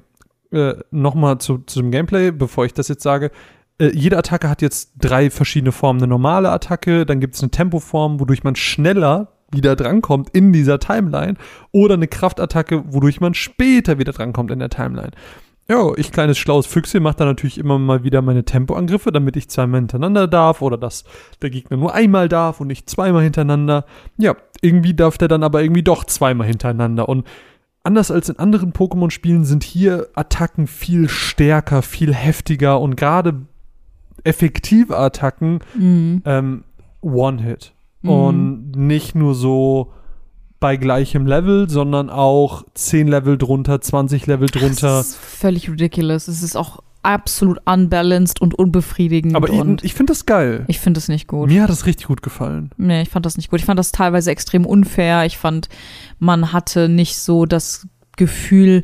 [0.51, 3.29] äh, nochmal zu, zu dem Gameplay, bevor ich das jetzt sage.
[3.77, 5.99] Äh, jede Attacke hat jetzt drei verschiedene Formen.
[5.99, 10.79] Eine normale Attacke, dann gibt es eine Tempoform, wodurch man schneller wieder drankommt in dieser
[10.79, 11.35] Timeline
[11.71, 15.11] oder eine Kraftattacke, wodurch man später wieder drankommt in der Timeline.
[15.67, 19.49] Ja, ich kleines schlaues Füchschen mache da natürlich immer mal wieder meine Tempoangriffe, damit ich
[19.49, 21.03] zweimal hintereinander darf oder dass
[21.43, 23.85] der Gegner nur einmal darf und nicht zweimal hintereinander.
[24.17, 27.07] Ja, irgendwie darf der dann aber irgendwie doch zweimal hintereinander.
[27.07, 27.27] Und
[27.83, 33.41] anders als in anderen Pokémon-Spielen sind hier Attacken viel stärker, viel heftiger und gerade
[34.23, 36.21] effektive Attacken Mhm.
[36.25, 36.63] ähm,
[37.01, 37.73] One-Hit.
[38.01, 38.09] Mhm.
[38.09, 39.93] Und nicht nur so
[40.59, 44.97] bei gleichem Level, sondern auch 10 Level drunter, 20 Level drunter.
[44.97, 46.27] Das ist völlig ridiculous.
[46.27, 49.35] Es ist auch absolut unbalanced und unbefriedigend.
[49.35, 50.65] Aber und ich, ich finde das geil.
[50.67, 51.49] ich finde es nicht gut.
[51.49, 52.71] Mir hat das richtig gut gefallen.
[52.77, 53.59] Nee, ich fand das nicht gut.
[53.59, 55.25] Ich fand das teilweise extrem unfair.
[55.25, 55.69] Ich fand,
[56.19, 58.83] man hatte nicht so das Gefühl,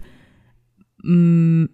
[1.04, 1.68] mh,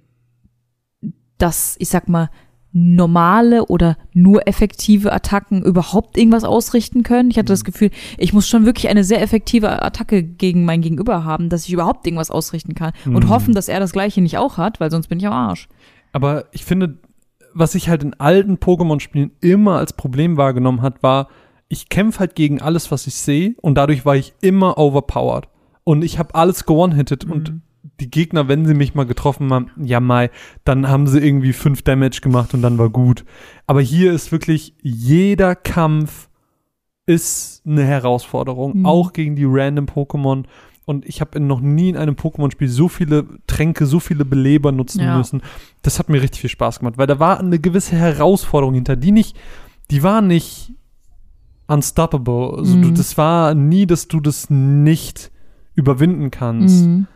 [1.37, 2.29] dass, ich sag mal,
[2.73, 7.29] normale oder nur effektive Attacken überhaupt irgendwas ausrichten können.
[7.29, 11.25] Ich hatte das Gefühl, ich muss schon wirklich eine sehr effektive Attacke gegen mein Gegenüber
[11.25, 12.93] haben, dass ich überhaupt irgendwas ausrichten kann.
[13.05, 13.29] Und Mhm.
[13.29, 15.67] hoffen, dass er das gleiche nicht auch hat, weil sonst bin ich am Arsch.
[16.11, 16.97] Aber ich finde,
[17.53, 21.27] was ich halt in alten Pokémon-Spielen immer als Problem wahrgenommen hat, war,
[21.67, 25.47] ich kämpfe halt gegen alles, was ich sehe und dadurch war ich immer overpowered.
[25.83, 27.61] Und ich habe alles gewonnen-hitted und
[27.99, 30.29] die Gegner, wenn sie mich mal getroffen haben, ja mai,
[30.63, 33.25] dann haben sie irgendwie fünf Damage gemacht und dann war gut.
[33.67, 36.29] Aber hier ist wirklich jeder Kampf
[37.05, 38.85] ist eine Herausforderung, Mhm.
[38.85, 40.45] auch gegen die random Pokémon.
[40.85, 45.01] Und ich habe noch nie in einem Pokémon-Spiel so viele Tränke, so viele Beleber nutzen
[45.01, 45.17] Ja.
[45.17, 45.41] müssen.
[45.83, 49.11] Das hat mir richtig viel Spaß gemacht, weil da war eine gewisse Herausforderung hinter, die
[49.11, 49.37] nicht,
[49.91, 50.73] die war nicht
[51.67, 52.57] unstoppable.
[52.57, 52.95] Also du, Mhm.
[52.95, 55.31] das war nie, dass du das nicht
[55.75, 56.85] überwinden kannst.
[56.85, 57.07] Mhm.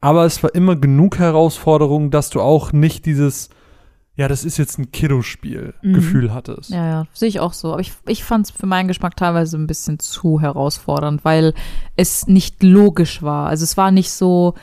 [0.00, 3.48] Aber es war immer genug Herausforderung, dass du auch nicht dieses,
[4.18, 5.92] ja, das ist jetzt ein Kiddo-Spiel, Mhm.
[5.94, 6.70] Gefühl hattest.
[6.70, 7.72] Ja, ja, sehe ich auch so.
[7.72, 11.54] Aber ich, ich fand es für meinen Geschmack teilweise ein bisschen zu herausfordernd, weil
[11.96, 13.48] es nicht logisch war.
[13.48, 14.54] Also es war nicht so,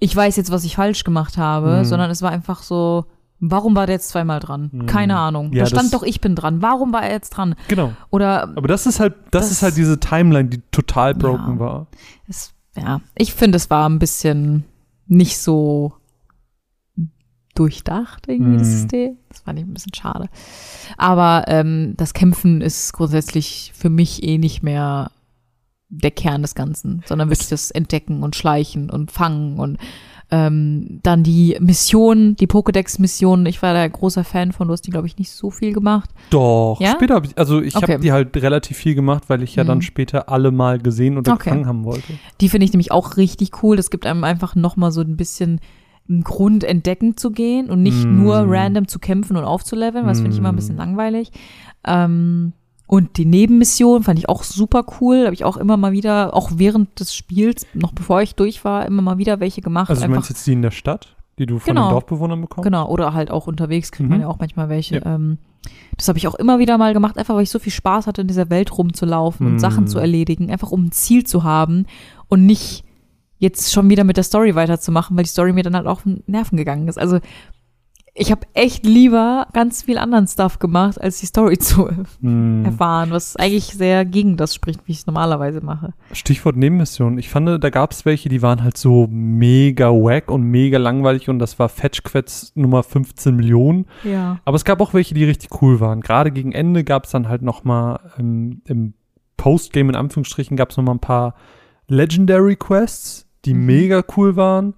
[0.00, 1.84] ich weiß jetzt, was ich falsch gemacht habe, Mhm.
[1.84, 3.06] sondern es war einfach so,
[3.42, 4.68] Warum war der jetzt zweimal dran?
[4.70, 4.84] Hm.
[4.84, 5.54] Keine Ahnung.
[5.54, 6.60] Ja, da stand doch, ich bin dran.
[6.60, 7.54] Warum war er jetzt dran?
[7.68, 7.94] Genau.
[8.10, 11.58] Oder Aber das ist halt, das, Das- ist halt diese Timeline, die total broken Ja.
[11.58, 11.86] war.
[12.28, 14.64] es, ja, ich finde, es war ein bisschen
[15.06, 15.94] nicht so
[17.60, 18.72] durchdacht, irgendwie, das Mhm.
[18.72, 19.16] System.
[19.28, 20.28] Das fand ich ein bisschen schade.
[20.96, 25.10] Aber ähm, das Kämpfen ist grundsätzlich für mich eh nicht mehr
[25.90, 29.76] der Kern des Ganzen, sondern wirklich das Entdecken und Schleichen und Fangen und
[30.32, 33.44] ähm, dann die Mission, die Pokédex-Mission.
[33.46, 36.08] Ich war da großer Fan von, du hast die, glaube ich, nicht so viel gemacht.
[36.30, 36.92] Doch, Ja?
[36.92, 37.94] später habe ich, also ich Okay.
[37.94, 39.82] habe die halt relativ viel gemacht, weil ich ja dann Mhm.
[39.82, 41.50] später alle mal gesehen oder Okay.
[41.50, 42.14] gefangen haben wollte.
[42.40, 43.76] Die finde ich nämlich auch richtig cool.
[43.76, 45.60] Das gibt einem einfach nochmal so ein bisschen
[46.10, 48.22] einen Grund, entdecken zu gehen und nicht Mm.
[48.22, 50.56] nur random zu kämpfen und aufzuleveln, was finde ich immer ein Mm.
[50.56, 51.30] bisschen langweilig.
[51.86, 52.52] Ähm,
[52.86, 55.24] und die Nebenmission fand ich auch super cool.
[55.24, 58.84] Habe ich auch immer mal wieder, auch während des Spiels, noch bevor ich durch war,
[58.86, 59.90] immer mal wieder welche gemacht.
[59.90, 61.86] Also du meinst jetzt die in der Stadt, die du von Genau.
[61.88, 62.64] den Dorfbewohnern bekommst?
[62.64, 64.22] Genau, oder halt auch unterwegs kriegt man Mhm.
[64.22, 64.96] ja auch manchmal welche.
[64.96, 65.14] Ja.
[65.14, 65.38] Ähm,
[65.96, 68.22] das habe ich auch immer wieder mal gemacht, einfach weil ich so viel Spaß hatte,
[68.22, 69.58] in dieser Welt rumzulaufen und Mhm.
[69.60, 71.86] Sachen zu erledigen, einfach um ein Ziel zu haben
[72.28, 72.82] und nicht
[73.40, 76.02] jetzt schon wieder mit der Story weiterzumachen, weil die Story mir dann halt auch auf
[76.04, 76.98] den Nerven gegangen ist.
[76.98, 77.18] Also
[78.12, 81.88] ich habe echt lieber ganz viel anderen Stuff gemacht, als die Story zu
[82.20, 82.64] Hm.
[82.64, 85.94] erfahren, was eigentlich sehr gegen das spricht, wie ich es normalerweise mache.
[86.12, 87.18] Stichwort Nebenmission.
[87.18, 91.28] Ich fand, da gab es welche, die waren halt so mega wack und mega langweilig
[91.28, 93.86] und das war Fetchquetz Nummer 15 Millionen.
[94.04, 94.38] Ja.
[94.44, 96.00] Aber es gab auch welche, die richtig cool waren.
[96.00, 98.92] Gerade gegen Ende gab es dann halt noch mal ähm, im
[99.36, 101.34] Postgame in Anführungsstrichen gab es noch mal ein paar
[101.86, 103.66] Legendary Quests, die Mhm.
[103.66, 104.74] mega cool waren.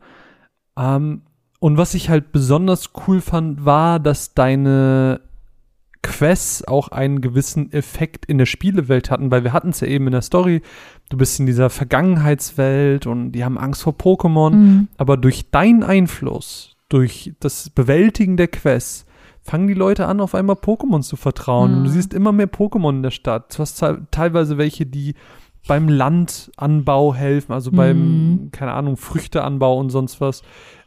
[0.79, 1.23] Ähm,
[1.61, 5.21] und was ich halt besonders cool fand, war, dass deine
[6.03, 10.07] Quests auch einen gewissen Effekt in der Spielewelt hatten, weil wir hatten es ja eben
[10.07, 10.61] in der Story,
[11.11, 14.89] du bist in dieser Vergangenheitswelt und die haben Angst vor Pokémon, Mhm.
[14.97, 19.07] aber durch deinen Einfluss, durch das Bewältigen der Quests,
[19.45, 21.73] fangen die Leute an, auf einmal Pokémon zu vertrauen.
[21.75, 21.95] Und du Mhm.
[21.95, 23.55] siehst immer mehr Pokémon in der Stadt.
[23.57, 25.15] Du hast te- teilweise welche, die
[25.69, 28.51] beim Landanbau helfen, also beim, Mhm.
[28.53, 30.43] keine Ahnung, Früchteanbau und sonst was.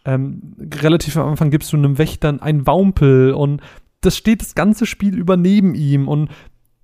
[0.06, 0.42] Ähm,
[0.82, 3.62] relativ am Anfang gibst du einem Wächtern einen Wampel und
[4.02, 6.30] das steht das ganze Spiel über neben ihm und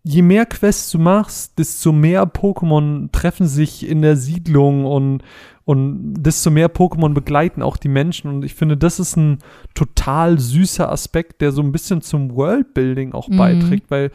[0.03, 5.21] je mehr Quests du machst, desto mehr Pokémon treffen sich in der Siedlung und,
[5.65, 8.31] und desto mehr Pokémon begleiten auch die Menschen.
[8.31, 9.37] Und ich finde, das ist ein
[9.75, 13.37] total süßer Aspekt, der so ein bisschen zum Worldbuilding auch Mhm.
[13.37, 14.09] beiträgt, weil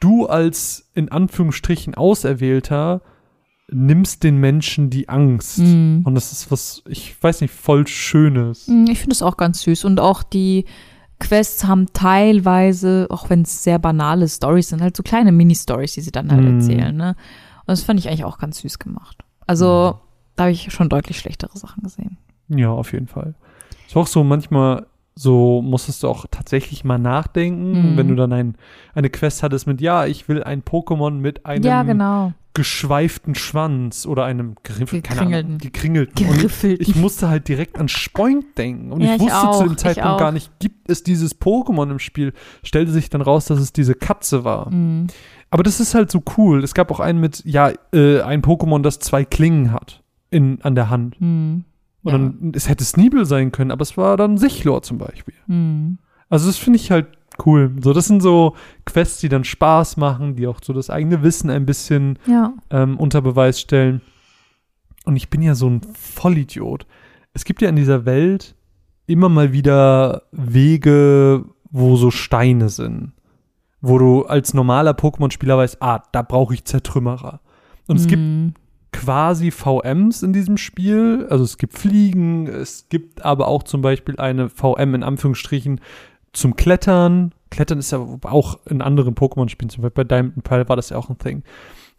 [0.00, 3.02] du als in Anführungsstrichen Auserwählter
[3.70, 5.58] nimmst den Menschen die Angst.
[5.58, 6.02] Mhm.
[6.04, 8.66] Und das ist was, ich weiß nicht, voll Schönes.
[8.68, 9.84] Mm, Ich finde es auch ganz süß.
[9.84, 10.64] Und auch die
[11.20, 16.00] Quests haben teilweise, auch wenn es sehr banale Stories sind, halt so kleine Mini-Stories, die
[16.00, 16.54] sie dann halt Mm.
[16.54, 16.96] erzählen.
[16.96, 17.08] Ne?
[17.10, 19.18] Und das fand ich eigentlich auch ganz süß gemacht.
[19.46, 19.98] Also,
[20.36, 22.16] da habe ich schon deutlich schlechtere Sachen gesehen.
[22.48, 23.34] Ja, auf jeden Fall.
[23.86, 24.86] Ist auch so, manchmal
[25.18, 27.96] so musstest du auch tatsächlich mal nachdenken, Mhm.
[27.96, 28.54] wenn du dann ein,
[28.94, 32.32] eine Quest hattest mit, ja, ich will ein Pokémon mit einem ja, genau.
[32.54, 35.58] geschweiften Schwanz oder einem Griffel, keine Ahnung, Gekringelten.
[35.58, 36.26] gekringelten.
[36.28, 36.80] Und Geriffelt.
[36.80, 38.92] ich musste halt direkt an Spoink denken.
[38.92, 41.40] Und Ja, ich ich wusste zu auch, dem ich Zeitpunkt gar nicht, gibt es dieses
[41.40, 42.32] Pokémon im Spiel.
[42.62, 44.70] Stellte sich dann raus, dass es diese Katze war.
[44.70, 45.06] Mm.
[45.50, 46.62] Aber das ist halt so cool.
[46.62, 50.74] Es gab auch einen mit, ja, äh, ein Pokémon, das zwei Klingen hat in, an
[50.74, 51.16] der Hand.
[51.20, 51.60] Mm.
[52.08, 52.18] Und Ja.
[52.40, 55.34] dann, es hätte Sneebel sein können, aber es war dann Sichlor zum Beispiel.
[55.46, 55.98] Mm.
[56.28, 57.06] Also das finde ich halt
[57.46, 57.74] cool.
[57.82, 61.50] So, das sind so Quests, die dann Spaß machen, die auch so das eigene Wissen
[61.50, 62.52] ein bisschen Ja.
[62.70, 64.00] ähm, unter Beweis stellen.
[65.04, 66.86] Und ich bin ja so ein Vollidiot.
[67.32, 68.54] Es gibt ja in dieser Welt
[69.06, 73.12] immer mal wieder Wege, wo so Steine sind.
[73.80, 77.40] Wo du als normaler Pokémon-Spieler weißt, ah, da brauche ich Zertrümmerer.
[77.86, 78.48] Und es gibt Mm.
[78.92, 81.26] Quasi VMs in diesem Spiel.
[81.30, 85.80] Also es gibt Fliegen, es gibt aber auch zum Beispiel eine VM in Anführungsstrichen
[86.32, 87.32] zum Klettern.
[87.50, 90.96] Klettern ist ja auch in anderen Pokémon-Spielen, zum Beispiel bei Diamond Pearl war das ja
[90.98, 91.42] auch ein Thing.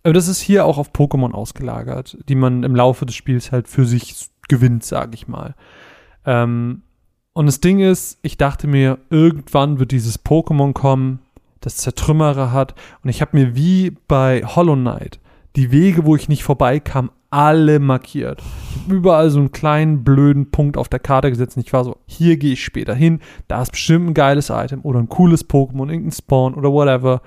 [0.04, 3.68] Aber das ist hier auch auf Pokémon ausgelagert, die man im Laufe des Spiels halt
[3.68, 5.56] für sich gewinnt, sage ich mal.
[6.26, 6.84] Ähm,
[7.34, 11.20] und das Ding ist, ich dachte mir, irgendwann wird dieses Pokémon kommen,
[11.62, 12.76] das Zertrümmerer hat.
[13.04, 15.20] Und ich habe mir wie bei Hollow Knight
[15.56, 18.42] die Wege, wo ich nicht vorbeikam, alle markiert.
[18.88, 22.38] Überall so einen kleinen blöden Punkt auf der Karte gesetzt und ich war so, hier
[22.38, 26.12] gehe ich später hin, da ist bestimmt ein geiles Item oder ein cooles Pokémon, irgendein
[26.12, 27.22] Spawn oder whatever.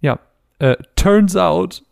[0.00, 0.18] Ja,
[0.58, 1.84] äh, turns out,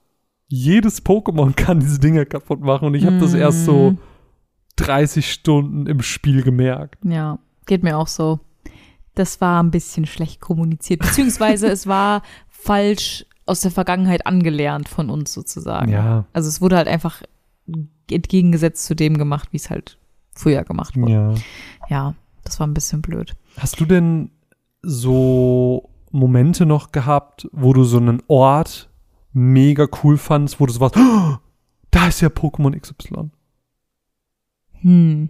[0.48, 3.98] jedes Pokémon kann diese Dinger kaputt machen und ich habe das erst so Mm.
[4.76, 7.04] 30 Stunden im Spiel gemerkt.
[7.04, 8.40] Ja, geht mir auch so.
[9.14, 15.10] Das war ein bisschen schlecht kommuniziert, beziehungsweise es war falsch aus der Vergangenheit angelernt von
[15.10, 15.90] uns sozusagen.
[15.92, 17.22] Ja, Also es wurde halt einfach
[18.10, 19.98] entgegengesetzt zu dem gemacht, wie es halt
[20.34, 21.12] früher gemacht wurde.
[21.12, 21.34] ja.
[21.88, 23.34] Ja, Das war ein bisschen blöd.
[23.58, 24.30] Hast du denn
[24.82, 28.88] so Momente noch gehabt, wo du so einen Ort
[29.32, 31.36] mega cool fandst, wo du so warst, "Oh,
[31.90, 33.30] da ist ja Pokémon XY.
[34.80, 35.28] Hm.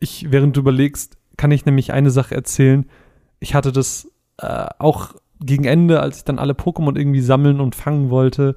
[0.00, 2.86] Ich, während du überlegst, kann ich nämlich eine Sache erzählen.
[3.38, 7.74] Ich hatte das äh, auch gegen Ende, als ich dann alle Pokémon irgendwie sammeln und
[7.74, 8.56] fangen wollte,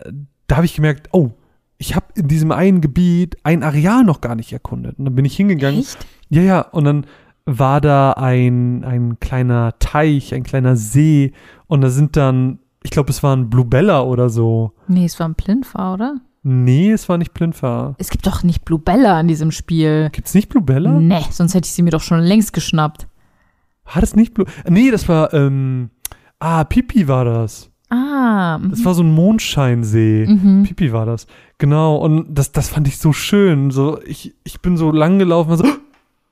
[0.00, 0.12] äh,
[0.46, 1.30] da habe ich gemerkt, oh,
[1.78, 4.98] ich habe in diesem einen Gebiet ein Areal noch gar nicht erkundet.
[4.98, 5.80] Und dann bin ich hingegangen.
[5.80, 6.06] Echt?
[6.28, 7.06] Ja, ja, und dann
[7.44, 11.32] war da ein, ein kleiner Teich, ein kleiner See
[11.68, 14.72] und da sind dann, ich glaube, es waren Bluebella oder so.
[14.88, 16.16] Nee, es war ein Plinfa, oder?
[16.42, 17.94] Nee, es war nicht Plinfa.
[17.98, 20.10] Es gibt doch nicht Bluebella in diesem Spiel.
[20.12, 20.92] Gibt's nicht Bluebella?
[21.00, 23.06] Nee, sonst hätte ich sie mir doch schon längst geschnappt.
[23.92, 24.46] War das nicht Blue?
[24.68, 25.90] Nee, das war, ähm,
[26.38, 27.70] ah, Pipi war das.
[27.88, 28.58] Ah.
[28.70, 30.26] Das war so ein Mondscheinsee.
[30.26, 30.64] mhm.
[30.64, 31.26] Pipi war das.
[31.58, 33.70] Genau, und das, das fand ich so schön.
[33.70, 35.68] So, ich, ich bin so lang gelaufen, so, "Oh,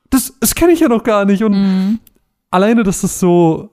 [0.09, 1.43] das, das kenne ich ja noch gar nicht.
[1.43, 1.99] Und Mhm.
[2.51, 3.69] alleine, dass das so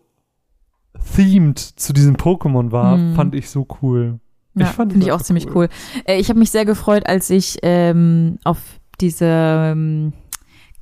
[1.16, 3.14] themed zu diesem Pokémon war, Mhm.
[3.14, 4.20] fand ich so cool.
[4.54, 5.54] Ja, Ich fand finde ich auch einfach ziemlich cool.
[5.54, 5.68] cool.
[6.04, 8.58] Äh, ich habe mich sehr gefreut, als ich ähm, auf
[9.00, 10.12] dieser ähm,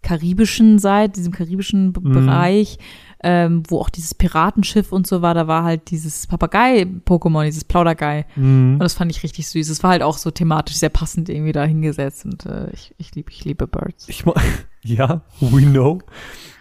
[0.03, 2.13] karibischen Seite, diesem karibischen Mhm.
[2.13, 2.79] Bereich,
[3.23, 8.25] ähm, wo auch dieses Piratenschiff und so war, da war halt dieses Papagei-Pokémon, dieses Plaudergei.
[8.37, 8.75] Mhm.
[8.75, 9.69] Und das fand ich richtig süß.
[9.69, 13.15] Es war halt auch so thematisch sehr passend irgendwie da hingesetzt und äh, ich, ich
[13.15, 14.09] liebe ich liebe Birds.
[14.09, 14.25] Ich,
[14.83, 15.99] ja, we know.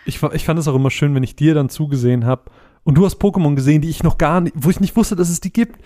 [0.06, 2.52] Ich, ich fand es auch immer schön, wenn ich dir dann zugesehen habe
[2.84, 5.30] und du hast Pokémon gesehen, die ich noch gar nicht, wo ich nicht wusste, dass
[5.30, 5.80] es die gibt.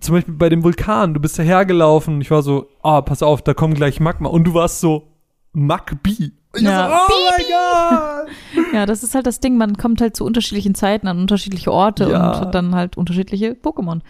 [0.00, 3.42] Zum Beispiel bei dem Vulkan, du bist dahergelaufen und ich war so, ah, pass auf,
[3.42, 4.30] da kommt gleich Magma.
[4.30, 5.09] Und du warst so,
[5.52, 6.32] Magbi.
[6.52, 6.88] Und ich Ja.
[6.88, 8.34] so, oh mein Gott.
[8.74, 12.08] Ja, das ist halt das Ding, man kommt halt zu unterschiedlichen Zeiten an unterschiedliche Orte
[12.10, 12.30] Ja.
[12.32, 14.00] und hat dann halt unterschiedliche Pokémon.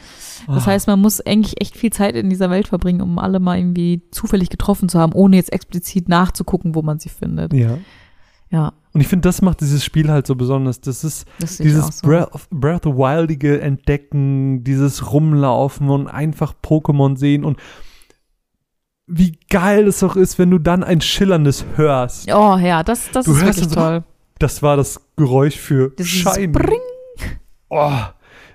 [0.46, 0.66] Das Ah.
[0.66, 4.02] heißt, man muss eigentlich echt viel Zeit in dieser Welt verbringen, um alle mal irgendwie
[4.10, 7.52] zufällig getroffen zu haben, ohne jetzt explizit nachzugucken, wo man sie findet.
[7.54, 7.78] Ja.
[8.52, 10.80] Ja, Und ich finde, das macht dieses Spiel halt so besonders.
[10.80, 12.06] Das ist das dieses so.
[12.08, 17.58] Breath, of, Breath of Wildige Entdecken, dieses Rumlaufen und einfach Pokémon sehen und
[19.10, 22.32] wie geil es auch ist, wenn du dann ein schillerndes hörst.
[22.32, 24.04] Oh ja, das, das Du ist wirklich toll.
[24.38, 25.92] Das war das Geräusch für.
[26.00, 26.80] Spring.
[27.68, 27.98] Oh,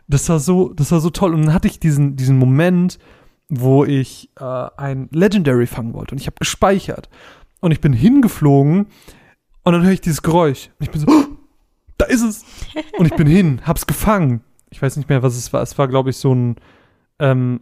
[0.08, 1.34] das war so, das war so toll.
[1.34, 3.00] Und dann hatte ich diesen, diesen Moment,
[3.50, 7.10] wo ich äh, ein Legendary fangen wollte und ich habe gespeichert
[7.60, 8.88] und ich bin hingeflogen
[9.64, 11.26] und dann höre ich dieses Geräusch und ich bin so, oh,
[11.98, 12.44] da ist es
[12.98, 14.42] und ich bin hin, hab's gefangen.
[14.72, 15.62] Ich weiß nicht mehr, was es war.
[15.62, 16.56] Es war, glaube ich, so ein
[17.20, 17.60] ähm,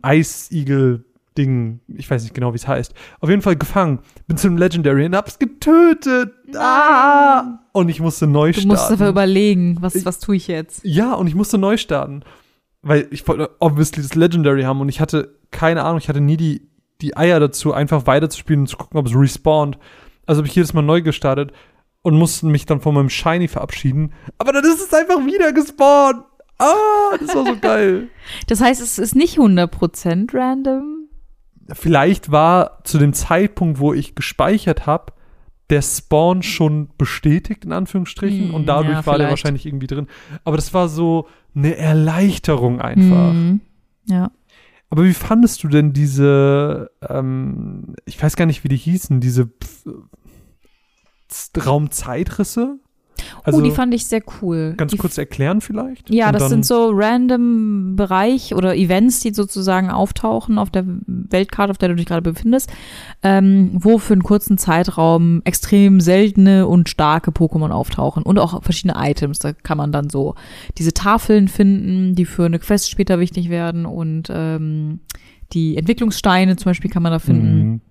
[1.34, 1.80] Eisigel-Ding.
[1.98, 2.94] Ich weiß nicht genau, wie es heißt.
[3.20, 4.00] Auf jeden Fall gefangen.
[4.28, 6.34] Bin zu einem Legendary und hab's getötet.
[6.56, 7.60] Ah!
[7.72, 8.68] Und ich musste neu Du starten.
[8.68, 10.82] musst aber überlegen, was, was tue ich jetzt?
[10.84, 12.24] Ja, und ich musste neu starten.
[12.82, 16.36] Weil ich wollte obviously das Legendary haben und ich hatte keine Ahnung, ich hatte nie
[16.38, 16.68] die,
[17.02, 19.78] die Eier dazu, einfach weiterzuspielen und zu gucken, ob es respawnt.
[20.26, 21.52] Also habe ich jedes Mal neu gestartet
[22.02, 24.14] und musste mich dann von meinem Shiny verabschieden.
[24.38, 26.24] Aber dann ist es einfach wieder gespawnt.
[26.60, 28.08] Ah, das war so geil.
[28.48, 31.03] Das heißt, es ist nicht 100% random.
[31.72, 35.14] Vielleicht war zu dem Zeitpunkt, wo ich gespeichert habe,
[35.70, 40.08] der Spawn schon bestätigt, in Anführungsstrichen, Hm, und dadurch ja, war der wahrscheinlich irgendwie drin.
[40.44, 43.34] Aber das war so eine Erleichterung einfach.
[43.34, 43.62] Mhm.
[44.06, 44.32] Ja.
[44.90, 49.50] Aber wie fandest du denn diese, ähm, ich weiß gar nicht, wie die hießen, diese
[51.58, 52.80] Raumzeitrisse?
[53.44, 54.74] Also oh, die fand ich sehr cool.
[54.78, 56.10] ganz die kurz erklären vielleicht?
[56.10, 61.78] Ja, das sind so random Bereich oder Events, die sozusagen auftauchen auf der Weltkarte, auf
[61.78, 62.72] der du dich gerade befindest,
[63.22, 68.96] ähm, wo für einen kurzen Zeitraum extrem seltene und starke Pokémon auftauchen und auch verschiedene
[68.98, 69.40] Items.
[69.40, 70.36] Da kann man dann so
[70.78, 75.00] diese Tafeln finden, die für eine Quest später wichtig werden und ähm,
[75.54, 77.58] die Entwicklungssteine zum Beispiel kann man da finden.
[77.58, 77.82] Mhm.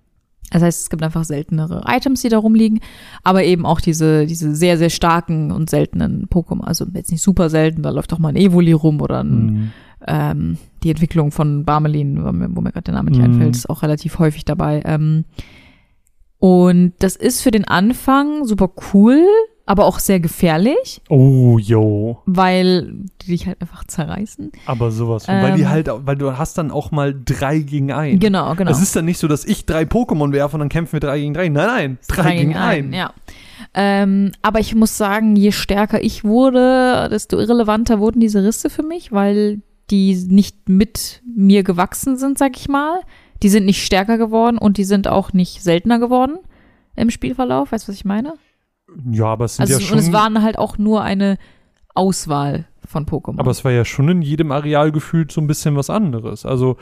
[0.51, 2.79] Das heißt, es gibt einfach seltenere Items, die da rumliegen,
[3.23, 6.61] aber eben auch diese, diese sehr, sehr starken und seltenen Pokémon.
[6.61, 9.71] Also jetzt nicht super selten, da läuft doch mal ein Evoli rum oder ein, Mhm.
[10.07, 13.25] ähm, die Entwicklung von Barmelin, wo mir, gerade der Name nicht Mhm.
[13.25, 14.83] einfällt, ist auch relativ häufig dabei.
[14.85, 15.25] Ähm,
[16.39, 19.23] und das ist für den Anfang super cool,
[19.65, 22.21] aber auch sehr gefährlich, Oh, yo.
[22.25, 24.51] weil die dich halt einfach zerreißen.
[24.65, 25.25] Aber sowas.
[25.25, 25.69] von, weil die Ähm.
[25.69, 28.19] halt, weil du hast dann auch mal drei gegen ein.
[28.19, 28.69] Genau, genau.
[28.71, 31.19] Es ist dann nicht so, dass ich drei Pokémon werfe und dann kämpfen wir drei
[31.19, 31.47] gegen drei.
[31.49, 31.97] Nein, nein.
[32.07, 32.91] Drei, gegen ein.
[32.93, 33.13] Ja.
[33.73, 38.83] Ähm, aber ich muss sagen, je stärker ich wurde, desto irrelevanter wurden diese Risse für
[38.83, 42.99] mich, weil die nicht mit mir gewachsen sind, sag ich mal.
[43.41, 46.37] Die sind nicht stärker geworden und die sind auch nicht seltener geworden
[46.95, 47.71] im Spielverlauf.
[47.71, 48.33] Weißt du, was ich meine?
[49.11, 49.97] Ja, aber es sind Also ja schon.
[49.97, 51.37] und es waren halt auch nur eine
[51.95, 53.39] Auswahl von Pokémon.
[53.39, 56.45] aber es war ja schon in jedem Areal gefühlt so ein bisschen was anderes.
[56.45, 56.77] Also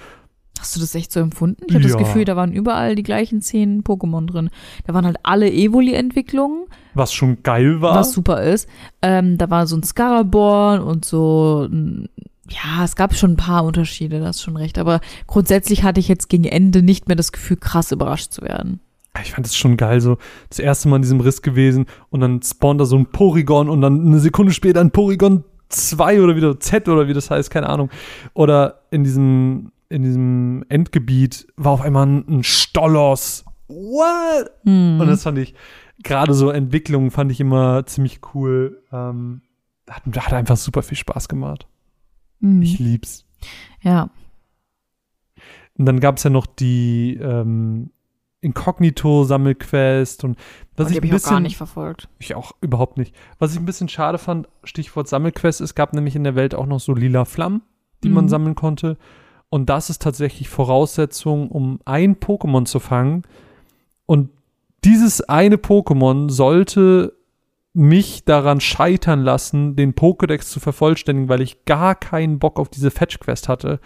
[0.60, 1.64] Hast du das echt so empfunden?
[1.68, 1.90] Ich habe Ja.
[1.92, 4.50] das Gefühl, da waren überall die gleichen zehn Pokémon drin.
[4.86, 7.96] Da waren halt alle Evoli-Entwicklungen, Was schon geil war.
[7.96, 8.68] was super ist.
[9.02, 12.10] Ähm, da war so ein Scaraborn und so ein
[12.50, 14.78] ja, es gab schon ein paar Unterschiede, da hast schon recht.
[14.78, 18.82] Aber grundsätzlich hatte ich jetzt gegen Ende nicht mehr das Gefühl, krass überrascht zu werden.
[19.22, 20.18] Ich fand es schon geil, so
[20.50, 23.82] das erste Mal in diesem Riss gewesen und dann spawnt da so ein Porygon und
[23.82, 27.70] dann eine Sekunde später ein Porygon 2 oder wieder Z oder wie das heißt, keine
[27.70, 27.90] Ahnung.
[28.34, 33.46] Oder in diesem, in diesem Endgebiet war auf einmal ein, ein Stollos.
[33.68, 34.52] What?
[34.64, 35.00] Hm.
[35.02, 35.56] Und das fand ich,
[36.04, 38.82] gerade so Entwicklungen fand ich immer ziemlich cool.
[38.92, 39.42] Ähm,
[39.90, 41.68] hat, hat einfach super viel Spaß gemacht.
[42.40, 42.62] Hm.
[42.62, 43.26] Ich lieb's.
[43.82, 44.10] ja.
[45.78, 47.92] Und dann gab es ja noch die ähm,
[48.42, 50.38] Inkognito-Sammelquest und
[50.76, 52.10] was Und die ich habe ein ich auch bisschen gar nicht verfolgt.
[52.20, 53.16] Ich auch überhaupt nicht.
[53.40, 56.66] Was ich ein bisschen schade fand, Stichwort Sammelquest, es gab nämlich in der Welt auch
[56.66, 57.62] noch so lila Flammen,
[58.04, 58.30] die man Mhm.
[58.30, 58.98] sammeln konnte.
[59.50, 63.24] Und das ist tatsächlich Voraussetzung, um ein Pokémon zu fangen.
[64.06, 64.30] Und
[64.84, 67.14] dieses eine Pokémon sollte
[67.74, 72.92] mich daran scheitern lassen, den Pokédex zu vervollständigen, weil ich gar keinen Bock auf diese
[72.92, 73.80] Fetch-Quest hatte.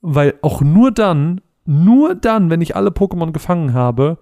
[0.00, 4.18] Weil auch nur dann, nur dann, wenn ich alle Pokémon gefangen habe,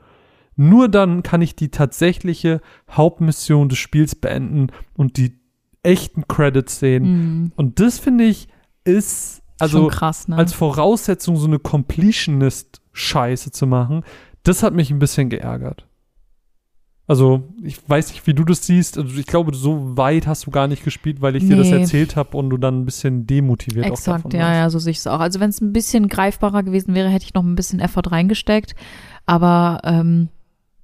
[0.57, 5.41] nur dann kann ich die tatsächliche Hauptmission des Spiels beenden und die
[5.83, 7.05] echten Credits sehen.
[7.05, 7.53] Hm.
[7.57, 8.49] Und das finde ich
[8.85, 10.37] ist also krass, ne?
[10.37, 14.03] als Voraussetzung so eine Completionist-Scheiße zu machen.
[14.43, 15.87] Das hat mich ein bisschen geärgert.
[17.09, 18.97] Also, ich weiß nicht, wie du das siehst.
[18.97, 21.81] Also, ich glaube, so weit hast du gar nicht gespielt, weil ich dir das Nee.
[21.81, 24.57] erzählt habe und du dann ein bisschen demotiviert auch Exakt, davon ja, warst.
[24.57, 25.21] ja, so sehe ich es auch.
[25.21, 28.75] Also wenn es ein bisschen greifbarer gewesen wäre, hätte ich noch ein bisschen Effort reingesteckt.
[29.27, 30.29] Aber ähm,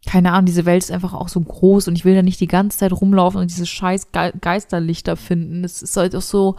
[0.07, 2.47] keine Ahnung, diese Welt ist einfach auch so groß und ich will da nicht die
[2.49, 5.63] ganze Zeit rumlaufen und diese scheiß Ge Geisterlichter finden.
[5.65, 6.57] Es ist halt auch so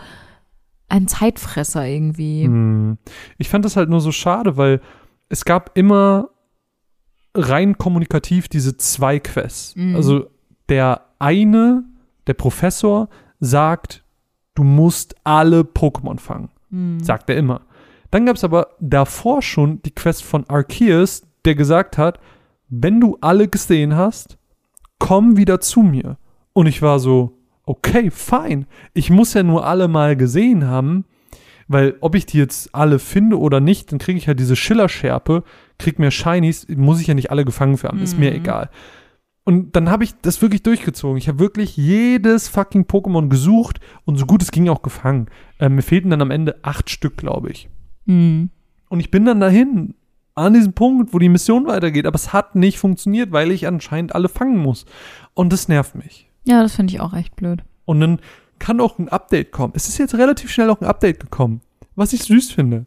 [0.88, 2.46] ein Zeitfresser irgendwie.
[2.46, 2.98] Hm.
[3.38, 4.82] Ich fand das halt nur so schade, weil
[5.28, 6.30] es gab immer
[7.40, 9.76] rein kommunikativ diese zwei Quests.
[9.76, 9.96] Mhm.
[9.96, 10.28] Also
[10.70, 11.84] der eine,
[12.28, 13.10] der Professor,
[13.40, 14.04] sagt,
[14.56, 16.50] du musst alle Pokémon fangen.
[16.70, 17.00] Hm.
[17.00, 17.62] Sagt er immer.
[18.12, 22.20] Dann gab es aber davor schon die Quest von Arceus, der gesagt hat,
[22.68, 24.38] wenn du alle gesehen hast,
[25.00, 26.18] komm wieder zu mir.
[26.54, 28.66] Und ich war so, okay, fein.
[28.94, 31.06] Ich muss ja nur alle mal gesehen haben,
[31.68, 35.44] weil ob ich die jetzt alle finde oder nicht, dann kriege ich ja diese Schillerschärpe,
[35.80, 38.38] krieg mir Shinies, muss ich ja nicht alle gefangen haben, ist mir Mhm.
[38.38, 38.70] egal.
[39.46, 41.18] Und dann habe ich das wirklich durchgezogen.
[41.18, 45.28] Ich habe wirklich jedes fucking Pokémon gesucht und so gut es ging auch gefangen.
[45.58, 47.68] Äh, mir fehlten dann am Ende acht Stück, glaube ich.
[48.06, 48.52] Hm.
[48.90, 49.96] Und ich bin dann dahin,
[50.36, 52.06] an diesem Punkt, wo die Mission weitergeht.
[52.06, 54.86] Aber es hat nicht funktioniert, weil ich anscheinend alle fangen muss.
[55.34, 56.30] Und das nervt mich.
[56.46, 57.64] Ja, das finde ich auch echt blöd.
[57.86, 58.20] Und dann
[58.60, 59.74] kann auch ein Update kommen.
[59.76, 61.62] Es ist jetzt relativ schnell auch ein Update gekommen,
[61.96, 62.86] was ich süß finde.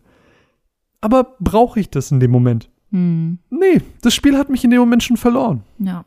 [1.00, 2.70] Aber brauche ich das in dem Moment?
[2.92, 3.38] Hm.
[3.50, 5.62] Nee, das Spiel hat mich in dem Moment schon verloren.
[5.78, 6.04] Ja.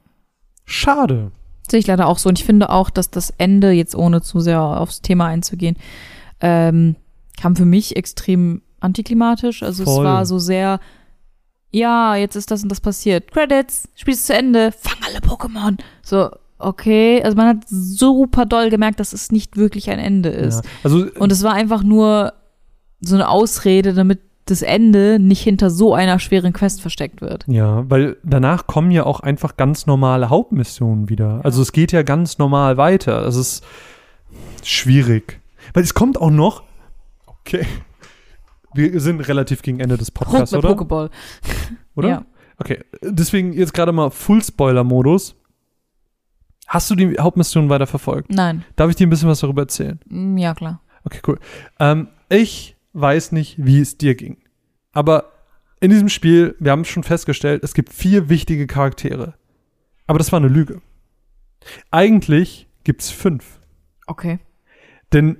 [0.65, 1.31] Schade.
[1.69, 2.29] Sehe ich leider auch so.
[2.29, 5.77] Und ich finde auch, dass das Ende, jetzt ohne zu sehr aufs Thema einzugehen,
[6.39, 6.95] ähm,
[7.39, 9.63] kam für mich extrem antiklimatisch.
[9.63, 10.05] Also es Voll.
[10.05, 10.79] war so sehr,
[11.71, 13.31] ja, jetzt ist das und das passiert.
[13.31, 15.77] Credits, Spiel ist zu Ende, fang alle Pokémon.
[16.03, 16.29] So,
[16.59, 17.21] okay.
[17.23, 20.63] Also man hat super doll gemerkt, dass es nicht wirklich ein Ende ist.
[20.63, 20.71] Ja.
[20.83, 22.33] Also, Und es war einfach nur
[23.01, 27.45] so eine Ausrede, damit das Ende nicht hinter so einer schweren Quest versteckt wird.
[27.47, 31.41] Ja, weil danach kommen ja auch einfach ganz normale Hauptmissionen wieder.
[31.43, 33.25] Also es geht ja ganz normal weiter.
[33.25, 33.63] Es ist
[34.63, 35.39] schwierig.
[35.73, 36.63] Weil es kommt auch noch.
[37.25, 37.65] Okay.
[38.73, 40.75] Wir sind relativ gegen Ende des Hoch Podcasts, mit oder?
[40.75, 41.09] Pokéball.
[41.95, 42.09] Oder?
[42.09, 42.25] Ja.
[42.57, 42.83] Okay.
[43.01, 45.35] Deswegen jetzt gerade mal Full-Spoiler-Modus.
[46.67, 48.29] Hast du die Hauptmission weiter verfolgt?
[48.31, 48.65] Nein.
[48.75, 49.99] Darf ich dir ein bisschen was darüber erzählen?
[50.07, 50.81] Mm, Ja, klar.
[51.05, 51.39] Okay, cool.
[51.79, 54.37] Ähm, ich weiß nicht, wie es dir ging.
[54.91, 55.31] Aber
[55.81, 59.35] in diesem Spiel, wir haben es schon festgestellt, es gibt vier wichtige Charaktere.
[60.07, 60.81] Aber das war eine Lüge.
[61.91, 63.59] Eigentlich gibt es fünf.
[64.07, 64.39] Okay.
[65.13, 65.37] Denn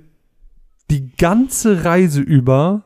[0.90, 2.84] die ganze Reise über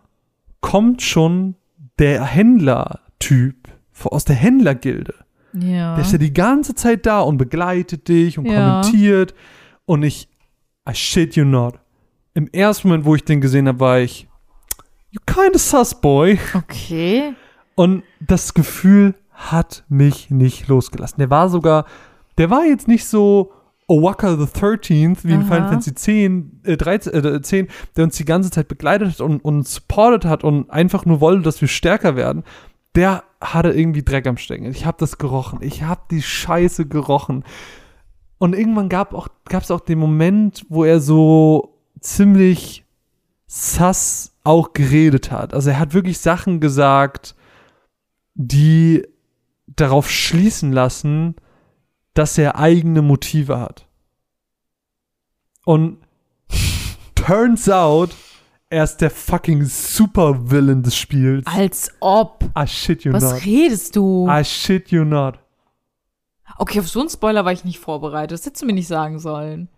[0.60, 1.56] kommt schon
[1.98, 3.56] der Händler-Typ
[4.04, 5.14] aus der Händlergilde.
[5.52, 5.94] Ja.
[5.96, 8.80] Der ist ja die ganze Zeit da und begleitet dich und Ja.
[8.80, 9.34] kommentiert.
[9.84, 10.28] Und ich,
[10.88, 11.78] I shit you not.
[12.34, 14.28] Im ersten Moment, wo ich den gesehen habe, war ich,
[15.10, 16.38] you kinda sus, boy.
[16.54, 17.34] Okay.
[17.74, 21.18] Und das Gefühl hat mich nicht losgelassen.
[21.18, 21.86] Der war sogar,
[22.38, 23.52] der war jetzt nicht so
[23.90, 25.46] Owaka the 13th, wie in Aha.
[25.46, 29.44] Final Fantasy 10, äh, 13, äh, 10, der uns die ganze Zeit begleitet hat und
[29.44, 32.44] uns supportet hat und einfach nur wollte, dass wir stärker werden.
[32.94, 34.66] Der hatte irgendwie Dreck am Stecken.
[34.66, 35.58] Ich habe das gerochen.
[35.62, 37.44] Ich habe die Scheiße gerochen.
[38.38, 42.84] Und irgendwann gab auch, gab es auch den Moment, wo er so ziemlich
[43.52, 45.54] Sass auch geredet hat.
[45.54, 47.34] Also er hat wirklich Sachen gesagt,
[48.34, 49.04] die
[49.66, 51.34] darauf schließen lassen,
[52.14, 53.88] dass er eigene Motive hat.
[55.64, 55.98] Und
[57.16, 58.10] turns out,
[58.68, 61.44] er ist der fucking Supervillain des Spiels.
[61.48, 62.48] Als ob.
[62.56, 63.44] I shit you Was not.
[63.44, 64.28] redest du?
[64.30, 65.40] I shit you not.
[66.56, 68.30] Okay, auf so einen Spoiler war ich nicht vorbereitet.
[68.30, 69.68] Das hättest du mir nicht sagen sollen.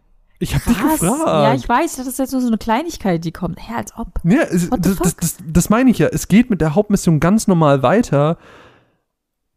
[0.42, 1.02] Ich hab dich gefragt.
[1.02, 3.60] Ja, ich weiß, das ist jetzt nur so eine Kleinigkeit, die kommt.
[3.60, 4.08] Hä, als ob.
[4.24, 6.08] Ja, es, das, das, das, das meine ich ja.
[6.08, 8.38] Es geht mit der Hauptmission ganz normal weiter.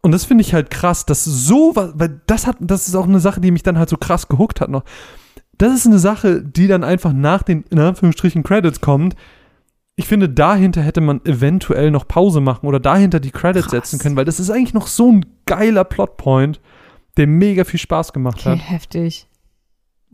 [0.04, 3.06] Und das finde ich halt krass, dass so was, weil das hat, das ist auch
[3.08, 4.84] eine Sache, die mich dann halt so krass gehuckt hat noch.
[5.58, 9.16] Das ist eine Sache, die dann einfach nach den, in Anführungsstrichen, Credits kommt.
[9.96, 13.72] Ich finde, dahinter hätte man eventuell noch Pause machen oder dahinter die Credits Krass.
[13.72, 16.60] setzen können, weil das ist eigentlich noch so ein geiler Plotpoint,
[17.18, 18.70] der mega viel Spaß gemacht Okay, hat.
[18.70, 19.28] heftig.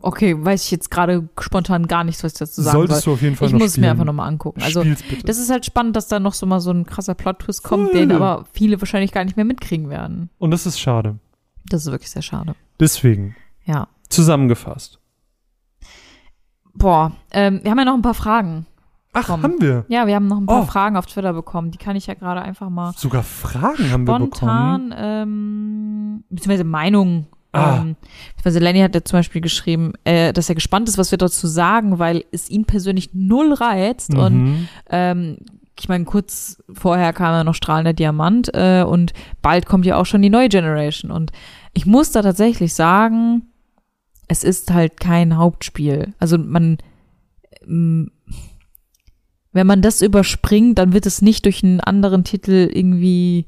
[0.02, 3.12] Okay, weiß ich jetzt gerade spontan gar nichts, was ich dazu sagen Solltest soll.
[3.12, 3.84] du auf jeden Fall Ich noch muss es spielen.
[3.86, 4.60] mir einfach nochmal angucken.
[4.62, 4.82] Also,
[5.24, 8.00] das ist halt spannend, dass da noch so mal so ein krasser Plot-Twist kommt, Voll.
[8.00, 10.28] den aber viele wahrscheinlich gar nicht mehr mitkriegen werden.
[10.38, 11.18] Und das ist schade.
[11.66, 12.54] Das ist wirklich sehr schade.
[12.80, 13.86] Deswegen, Ja.
[14.08, 14.98] zusammengefasst.
[16.74, 18.66] Boah, ähm, wir haben ja noch ein paar Fragen.
[19.12, 19.42] Ach, Komm.
[19.42, 19.84] haben wir.
[19.88, 20.66] Ja, wir haben noch ein paar Oh.
[20.66, 21.70] Fragen auf Twitter bekommen.
[21.70, 24.32] Die kann ich ja gerade einfach mal Sogar Fragen haben wir bekommen.
[24.34, 27.26] spontan, ähm, beziehungsweise Meinungen.
[27.52, 27.78] Ah.
[27.82, 27.96] Ähm,
[28.36, 31.46] beziehungsweise Lenny hat ja zum Beispiel geschrieben, äh, dass er gespannt ist, was wir dazu
[31.46, 34.14] sagen, weil es ihn persönlich null reizt.
[34.14, 34.68] Und Mhm.
[34.90, 35.36] ähm,
[35.78, 40.06] ich meine, kurz vorher kam ja noch strahlender Diamant äh, und bald kommt ja auch
[40.06, 41.10] schon die neue Generation.
[41.10, 41.30] Und
[41.74, 43.42] ich muss da tatsächlich sagen,
[44.28, 46.14] es ist halt kein Hauptspiel.
[46.18, 46.78] Also man,
[47.66, 48.12] ähm,
[49.52, 53.46] wenn man das überspringt, dann wird es nicht durch einen anderen Titel irgendwie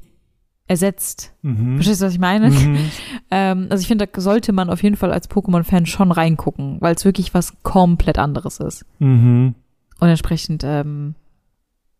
[0.67, 1.33] ersetzt.
[1.43, 1.75] Mhm.
[1.75, 2.49] Verstehst du, was ich meine?
[2.49, 2.77] Mhm.
[3.31, 6.95] Ähm, also ich finde, da sollte man auf jeden Fall als Pokémon-Fan schon reingucken, weil
[6.95, 8.85] es wirklich was komplett anderes ist.
[8.99, 9.55] Mhm.
[9.99, 11.15] Und entsprechend, ähm,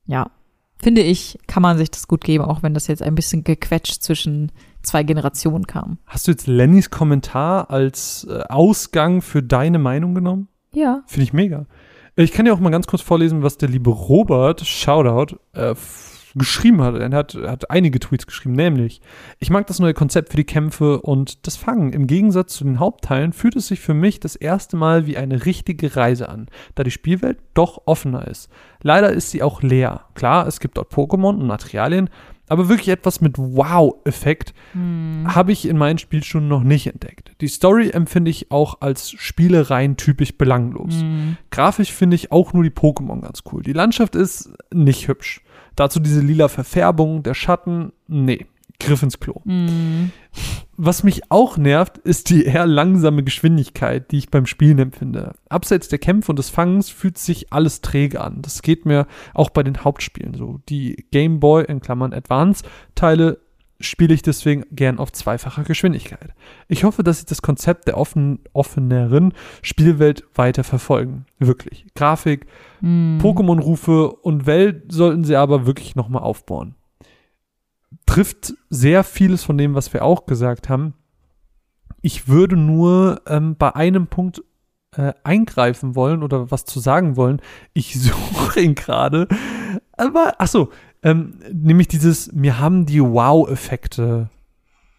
[0.05, 0.29] ja,
[0.77, 4.03] finde ich, kann man sich das gut geben, auch wenn das jetzt ein bisschen gequetscht
[4.03, 4.51] zwischen
[4.83, 5.97] zwei Generationen kam.
[6.05, 10.47] Hast du jetzt Lennys Kommentar als äh, Ausgang für deine Meinung genommen?
[10.73, 11.03] Ja.
[11.07, 11.65] Finde ich mega.
[12.17, 15.75] Ich kann dir auch mal ganz kurz vorlesen, was der liebe Robert, Shoutout, äh,
[16.35, 16.95] geschrieben hat.
[16.95, 19.01] Er hat, hat einige Tweets geschrieben, nämlich,
[19.39, 21.93] ich mag das neue Konzept für die Kämpfe und das Fangen.
[21.93, 25.45] Im Gegensatz zu den Hauptteilen fühlt es sich für mich das erste Mal wie eine
[25.45, 28.49] richtige Reise an, da die Spielwelt doch offener ist.
[28.81, 30.05] Leider ist sie auch leer.
[30.13, 32.09] Klar, es gibt dort Pokémon und Materialien,
[32.47, 34.53] aber wirklich etwas mit Wow-Effekt
[35.25, 37.31] habe ich in meinen Spielstunden noch nicht entdeckt.
[37.41, 40.95] Die Story empfinde ich auch als Spielereien typisch belanglos.
[40.95, 41.37] Mhm.
[41.49, 43.63] Grafisch finde ich auch nur die Pokémon ganz cool.
[43.63, 45.41] Die Landschaft ist nicht hübsch.
[45.75, 48.45] Dazu diese lila Verfärbung, der Schatten, nee,
[48.79, 49.41] Griff ins Klo.
[49.45, 50.11] Mhm.
[50.77, 55.33] Was mich auch nervt, ist die eher langsame Geschwindigkeit, die ich beim Spielen empfinde.
[55.47, 58.41] Abseits der Kämpfe und des Fangens fühlt sich alles träge an.
[58.41, 60.59] Das geht mir auch bei den Hauptspielen so.
[60.67, 62.63] Die Game Boy in Klammern Advance
[62.93, 63.39] Teile
[63.79, 66.33] spiele ich deswegen gern auf zweifacher Geschwindigkeit.
[66.67, 71.25] Ich hoffe, dass sie das Konzept der offen, offeneren Spielwelt weiter verfolgen.
[71.39, 71.85] Wirklich.
[71.95, 72.45] Grafik,
[72.81, 73.19] Mhm.
[73.21, 76.75] Pokémon-Rufe und Welt sollten sie aber wirklich nochmal aufbauen.
[78.05, 80.93] Trifft sehr vieles von dem, was wir auch gesagt haben.
[82.01, 84.43] Ich würde nur ähm, bei einem Punkt
[84.95, 87.41] äh, eingreifen wollen oder was zu sagen wollen.
[87.73, 89.27] Ich suche ihn gerade.
[89.97, 90.69] Aber, ach so,
[91.05, 94.29] ähm, nämlich dieses, mir haben die Wow-Effekte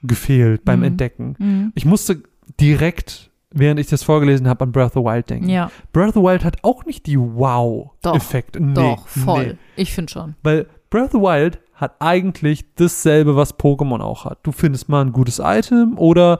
[0.03, 0.85] gefehlt beim Mhm.
[0.87, 1.37] Entdecken.
[1.39, 1.73] Mhm.
[1.75, 2.23] Ich musste
[2.61, 5.49] direkt, während ich das vorgelesen habe, an Breath of the Wild denken.
[5.49, 8.63] Ja, Breath of the Wild hat auch nicht die Wow-Effekte.
[8.63, 9.47] Nee, doch, voll.
[9.47, 9.57] Nee.
[9.77, 10.35] Ich finde schon.
[10.43, 14.39] Weil Breath of the Wild hat eigentlich dasselbe, was Pokémon auch hat.
[14.45, 16.39] Du findest mal ein gutes Item oder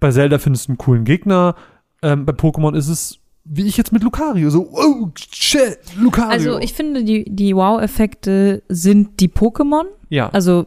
[0.00, 1.54] bei Zelda findest du einen coolen Gegner.
[2.02, 3.19] Ähm, bei Pokémon ist es,
[3.52, 6.30] wie ich jetzt mit Lucario, so, oh, shit, Lucario.
[6.30, 9.84] Also ich finde, die, die Wow-Effekte sind die Pokémon.
[10.08, 10.28] ja.
[10.30, 10.66] Also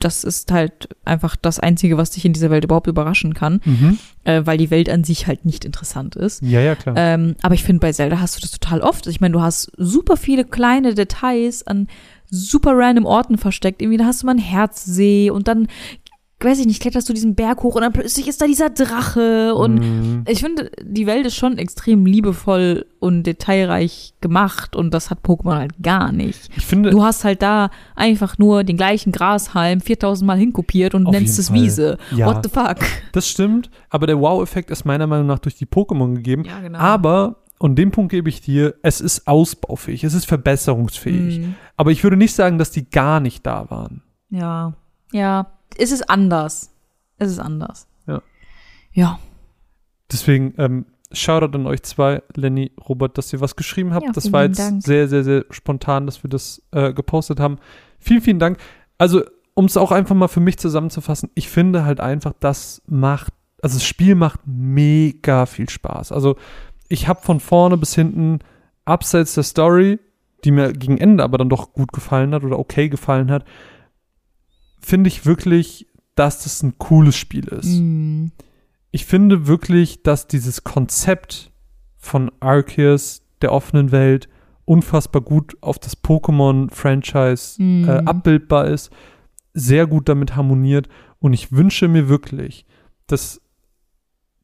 [0.00, 3.98] das ist halt einfach das Einzige, was dich in dieser Welt überhaupt überraschen kann, mhm.
[4.24, 6.42] äh, weil die Welt an sich halt nicht interessant ist.
[6.42, 6.94] Ja, ja, klar.
[6.96, 9.06] Ähm, aber ich finde, bei Zelda hast du das total oft.
[9.06, 11.86] Ich meine, du hast super viele kleine Details an
[12.30, 13.82] super random Orten versteckt.
[13.82, 15.68] Irgendwie, da hast du mal einen Herzsee und dann,
[16.44, 19.54] weiß ich nicht, kletterst du diesen Berg hoch und dann plötzlich ist da dieser Drache
[19.54, 20.24] und Mhm.
[20.26, 25.54] ich finde, die Welt ist schon extrem liebevoll und detailreich gemacht und das hat Pokémon
[25.56, 26.48] halt gar nicht.
[26.56, 31.04] Ich finde, Du hast halt da einfach nur den gleichen Grashalm 4000 Mal hinkopiert und
[31.10, 31.56] nennst es Fall.
[31.58, 31.98] Wiese.
[32.10, 32.26] Ja.
[32.26, 32.76] What the fuck?
[33.12, 36.44] das stimmt, aber der Wow-Effekt ist meiner Meinung nach durch die Pokémon gegeben.
[36.44, 36.78] Ja, genau.
[36.78, 41.40] Aber, und den Punkt gebe ich dir, es ist ausbaufähig, es ist verbesserungsfähig.
[41.40, 41.54] Mhm.
[41.76, 44.02] Aber ich würde nicht sagen, dass die gar nicht da waren.
[44.30, 44.74] Ja.
[45.12, 45.46] Ja.
[45.76, 46.70] Es ist anders.
[47.18, 47.86] Es ist anders.
[48.06, 48.22] Ja.
[48.92, 49.18] Ja.
[50.10, 54.06] Deswegen, ähm, Shoutout an euch zwei, Lenny, Robert, dass ihr was geschrieben habt.
[54.06, 54.82] Ja, das war jetzt Dank.
[54.82, 57.58] sehr, sehr, sehr spontan, dass wir das äh, gepostet haben.
[57.98, 58.58] Vielen, vielen Dank.
[58.96, 59.22] Also,
[59.54, 63.76] um es auch einfach mal für mich zusammenzufassen, ich finde halt einfach, das macht, also
[63.76, 66.12] das Spiel macht mega viel Spaß.
[66.12, 66.36] Also,
[66.88, 68.38] ich habe von vorne bis hinten,
[68.84, 69.98] abseits der Story,
[70.44, 73.44] die mir gegen Ende aber dann doch gut gefallen hat oder okay gefallen hat,
[74.80, 78.26] finde ich wirklich, dass das ein cooles Spiel ist Mm.
[78.90, 81.50] ich finde wirklich, dass dieses Konzept
[81.96, 84.28] von Arceus, der offenen Welt,
[84.64, 87.88] unfassbar gut auf das Pokémon-Franchise Mhm.
[87.88, 88.90] äh, abbildbar ist,
[89.54, 90.88] sehr gut damit harmoniert.
[91.18, 92.66] Und ich wünsche mir wirklich,
[93.06, 93.40] dass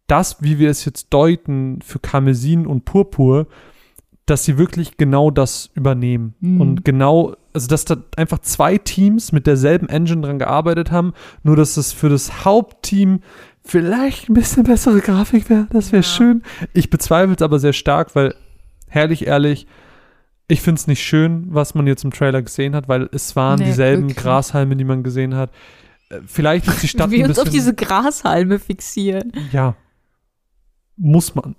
[0.07, 3.47] das, wie wir es jetzt deuten für Karmesin und Purpur,
[4.27, 6.35] dass sie wirklich genau das übernehmen.
[6.41, 6.61] Mhm.
[6.61, 11.57] Und genau, also dass da einfach zwei Teams mit derselben Engine dran gearbeitet haben, nur
[11.57, 13.21] dass es für das Hauptteam
[13.65, 15.67] vielleicht ein bisschen bessere Grafik wäre.
[15.71, 16.09] Das wäre Ja.
[16.09, 16.43] schön.
[16.75, 18.35] Ich bezweifle es aber sehr stark, weil,
[18.89, 19.67] herrlich ehrlich,
[20.49, 23.59] ich finde es nicht schön, was man jetzt im Trailer gesehen hat, weil es waren
[23.59, 24.19] Nee, dieselben wirklich.
[24.19, 25.51] Grashalme, die man gesehen hat.
[26.11, 29.33] Äh, Vielleicht ist die Stadt Wir ein uns bisschen auf diese Grashalme fixieren.
[29.51, 29.75] ja,
[30.97, 31.57] muss man.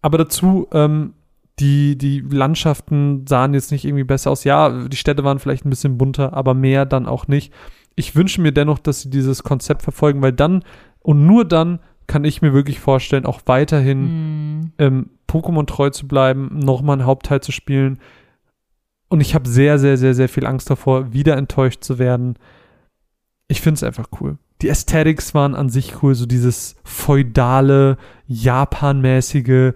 [0.00, 1.12] Aber dazu, ähm,
[1.60, 4.44] die, die Landschaften sahen jetzt nicht irgendwie besser aus.
[4.44, 7.52] Ja, die Städte waren vielleicht ein bisschen bunter, aber mehr dann auch nicht.
[7.96, 10.62] Ich wünsche mir dennoch, dass sie dieses Konzept verfolgen, weil dann
[11.00, 14.72] und nur dann kann ich mir wirklich vorstellen, auch weiterhin Mm.
[14.78, 17.98] ähm, Pokémon treu zu bleiben, nochmal einen Hauptteil zu spielen.
[19.08, 22.36] Und ich habe sehr, sehr, sehr, sehr viel Angst davor, wieder enttäuscht zu werden.
[23.46, 24.38] Ich finde es einfach cool.
[24.62, 27.96] Die Aesthetics waren an sich cool, so dieses feudale,
[28.26, 29.72] japanmäßige,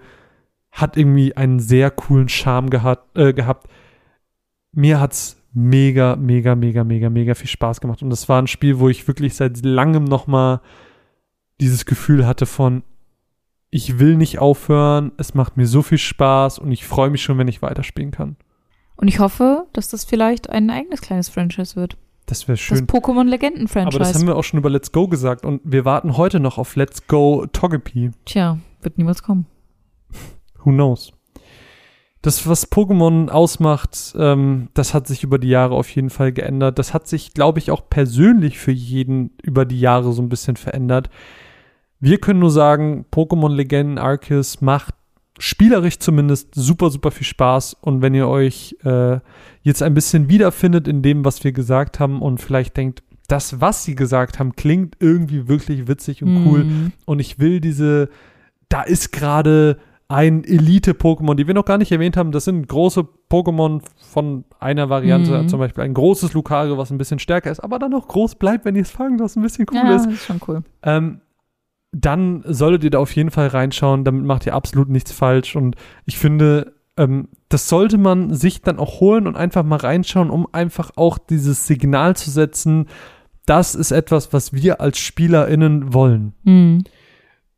[0.73, 3.67] hat irgendwie einen sehr coolen Charme gehat, äh, gehabt.
[4.71, 8.01] Mir hat's mega, mega, mega, mega, mega viel Spaß gemacht.
[8.01, 10.61] Und das war ein Spiel, wo ich wirklich seit langem nochmal
[11.61, 12.81] dieses Gefühl hatte von,
[13.69, 17.37] ich will nicht aufhören, es macht mir so viel Spaß und ich freue mich schon,
[17.37, 18.35] wenn ich weiterspielen kann.
[18.95, 21.97] Und ich hoffe, dass das vielleicht ein eigenes kleines Franchise wird.
[22.25, 22.87] Das wäre Das schön.
[22.87, 26.17] Pokémon Legenden Aber das haben wir auch schon über Let's Go gesagt und wir warten
[26.17, 28.11] heute noch auf Let's Go Togepi.
[28.25, 29.45] Tja, wird niemals kommen.
[30.63, 31.11] Who knows?
[32.21, 36.79] Das, was Pokémon ausmacht, ähm, das hat sich über die Jahre auf jeden Fall geändert.
[36.79, 40.55] Das hat sich, glaube ich, auch persönlich für jeden über die Jahre so ein bisschen
[40.55, 41.09] verändert.
[41.99, 44.95] Wir können nur sagen, Pokémon Legenden Arceus macht
[45.37, 47.75] spielerisch zumindest super, super viel Spaß.
[47.81, 49.19] Und wenn ihr euch äh,
[49.61, 53.83] jetzt ein bisschen wiederfindet in dem, was wir gesagt haben und vielleicht denkt, das, was
[53.83, 56.91] sie gesagt haben, klingt irgendwie wirklich witzig und cool Mm.
[57.05, 58.09] und ich will diese,
[58.69, 59.77] da ist gerade
[60.09, 62.31] ein Elite-Pokémon, die wir noch gar nicht erwähnt haben.
[62.31, 63.81] Das sind große Pokémon
[64.11, 65.49] von einer Variante, Mhm.
[65.49, 68.65] zum Beispiel ein großes Lucario, was ein bisschen stärker ist, aber dann noch groß bleibt,
[68.65, 70.05] wenn ihr es fangt, was ein bisschen cool ja, ist.
[70.05, 70.63] das ist schon cool.
[70.83, 71.21] Ähm,
[71.91, 74.03] dann solltet ihr da auf jeden Fall reinschauen.
[74.03, 75.55] Damit macht ihr absolut nichts falsch.
[75.55, 75.75] Und
[76.05, 80.47] ich finde, ähm, das sollte man sich dann auch holen und einfach mal reinschauen, um
[80.51, 82.87] einfach auch dieses Signal zu setzen.
[83.45, 86.33] Das ist etwas, was wir als SpielerInnen wollen.
[86.43, 86.79] Mm.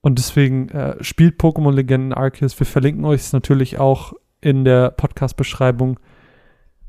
[0.05, 2.59] Und deswegen äh, spielt Pokémon Legenden Arceus.
[2.59, 5.99] Wir verlinken euch es natürlich auch in der Podcast-Beschreibung.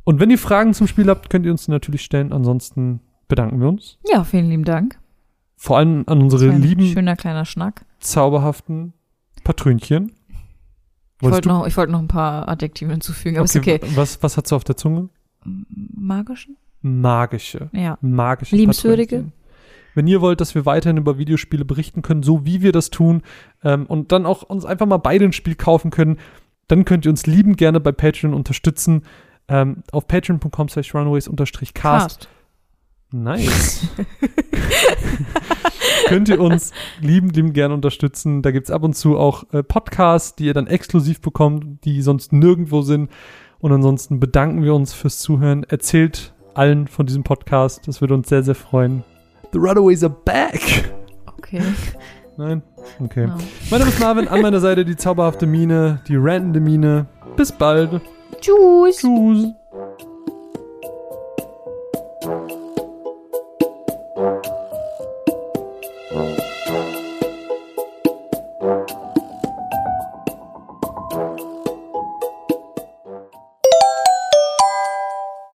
[0.04, 2.30] Und wenn ihr Fragen zum Spiel habt, könnt ihr uns die natürlich stellen.
[2.30, 3.96] Ansonsten bedanken wir uns.
[4.06, 4.98] Ja, vielen lieben Dank.
[5.56, 7.86] Vor allem an unsere lieben, schöner kleiner Schnack.
[8.00, 8.92] zauberhaften
[9.44, 10.12] Patrönchen.
[11.22, 13.80] Ich wollte noch, ich wollte noch ein paar Adjektive hinzufügen, aber ist okay.
[13.94, 15.08] Was, was hast du auf der Zunge?
[15.42, 16.58] Magischen?
[16.82, 17.70] Magische.
[17.72, 17.96] Ja.
[18.02, 18.54] Magische.
[18.54, 19.16] Liebenswürdige?
[19.16, 19.45] Patrönchen.
[19.96, 23.22] Wenn ihr wollt, dass wir weiterhin über Videospiele berichten können, so wie wir das tun,
[23.64, 26.18] ähm, und dann auch uns einfach mal beide ein Spiel kaufen können,
[26.68, 29.02] dann könnt ihr uns liebend gerne bei Patreon unterstützen.
[29.48, 31.74] Ähm, auf patreon.com slash runaways-cast.
[31.74, 32.28] Cast.
[33.12, 33.88] Nice.
[36.06, 38.42] könnt ihr uns liebend, liebend gerne unterstützen.
[38.42, 42.02] Da gibt es ab und zu auch äh, Podcasts, die ihr dann exklusiv bekommt, die
[42.02, 43.10] sonst nirgendwo sind.
[43.58, 45.64] Und ansonsten bedanken wir uns fürs Zuhören.
[45.64, 47.86] Erzählt allen von diesem Podcast.
[47.86, 49.04] Das würde uns sehr, sehr freuen.
[49.52, 50.60] The Runaways are back.
[51.38, 51.62] Okay.
[52.36, 52.62] Nein?
[53.00, 53.26] Okay.
[53.26, 53.36] No.
[53.70, 57.06] Mein Name ist Marvin, an meiner Seite die zauberhafte Mine, die random Mine.
[57.36, 58.00] Bis bald.
[58.40, 58.98] Tschüss.
[58.98, 59.52] Tschüss.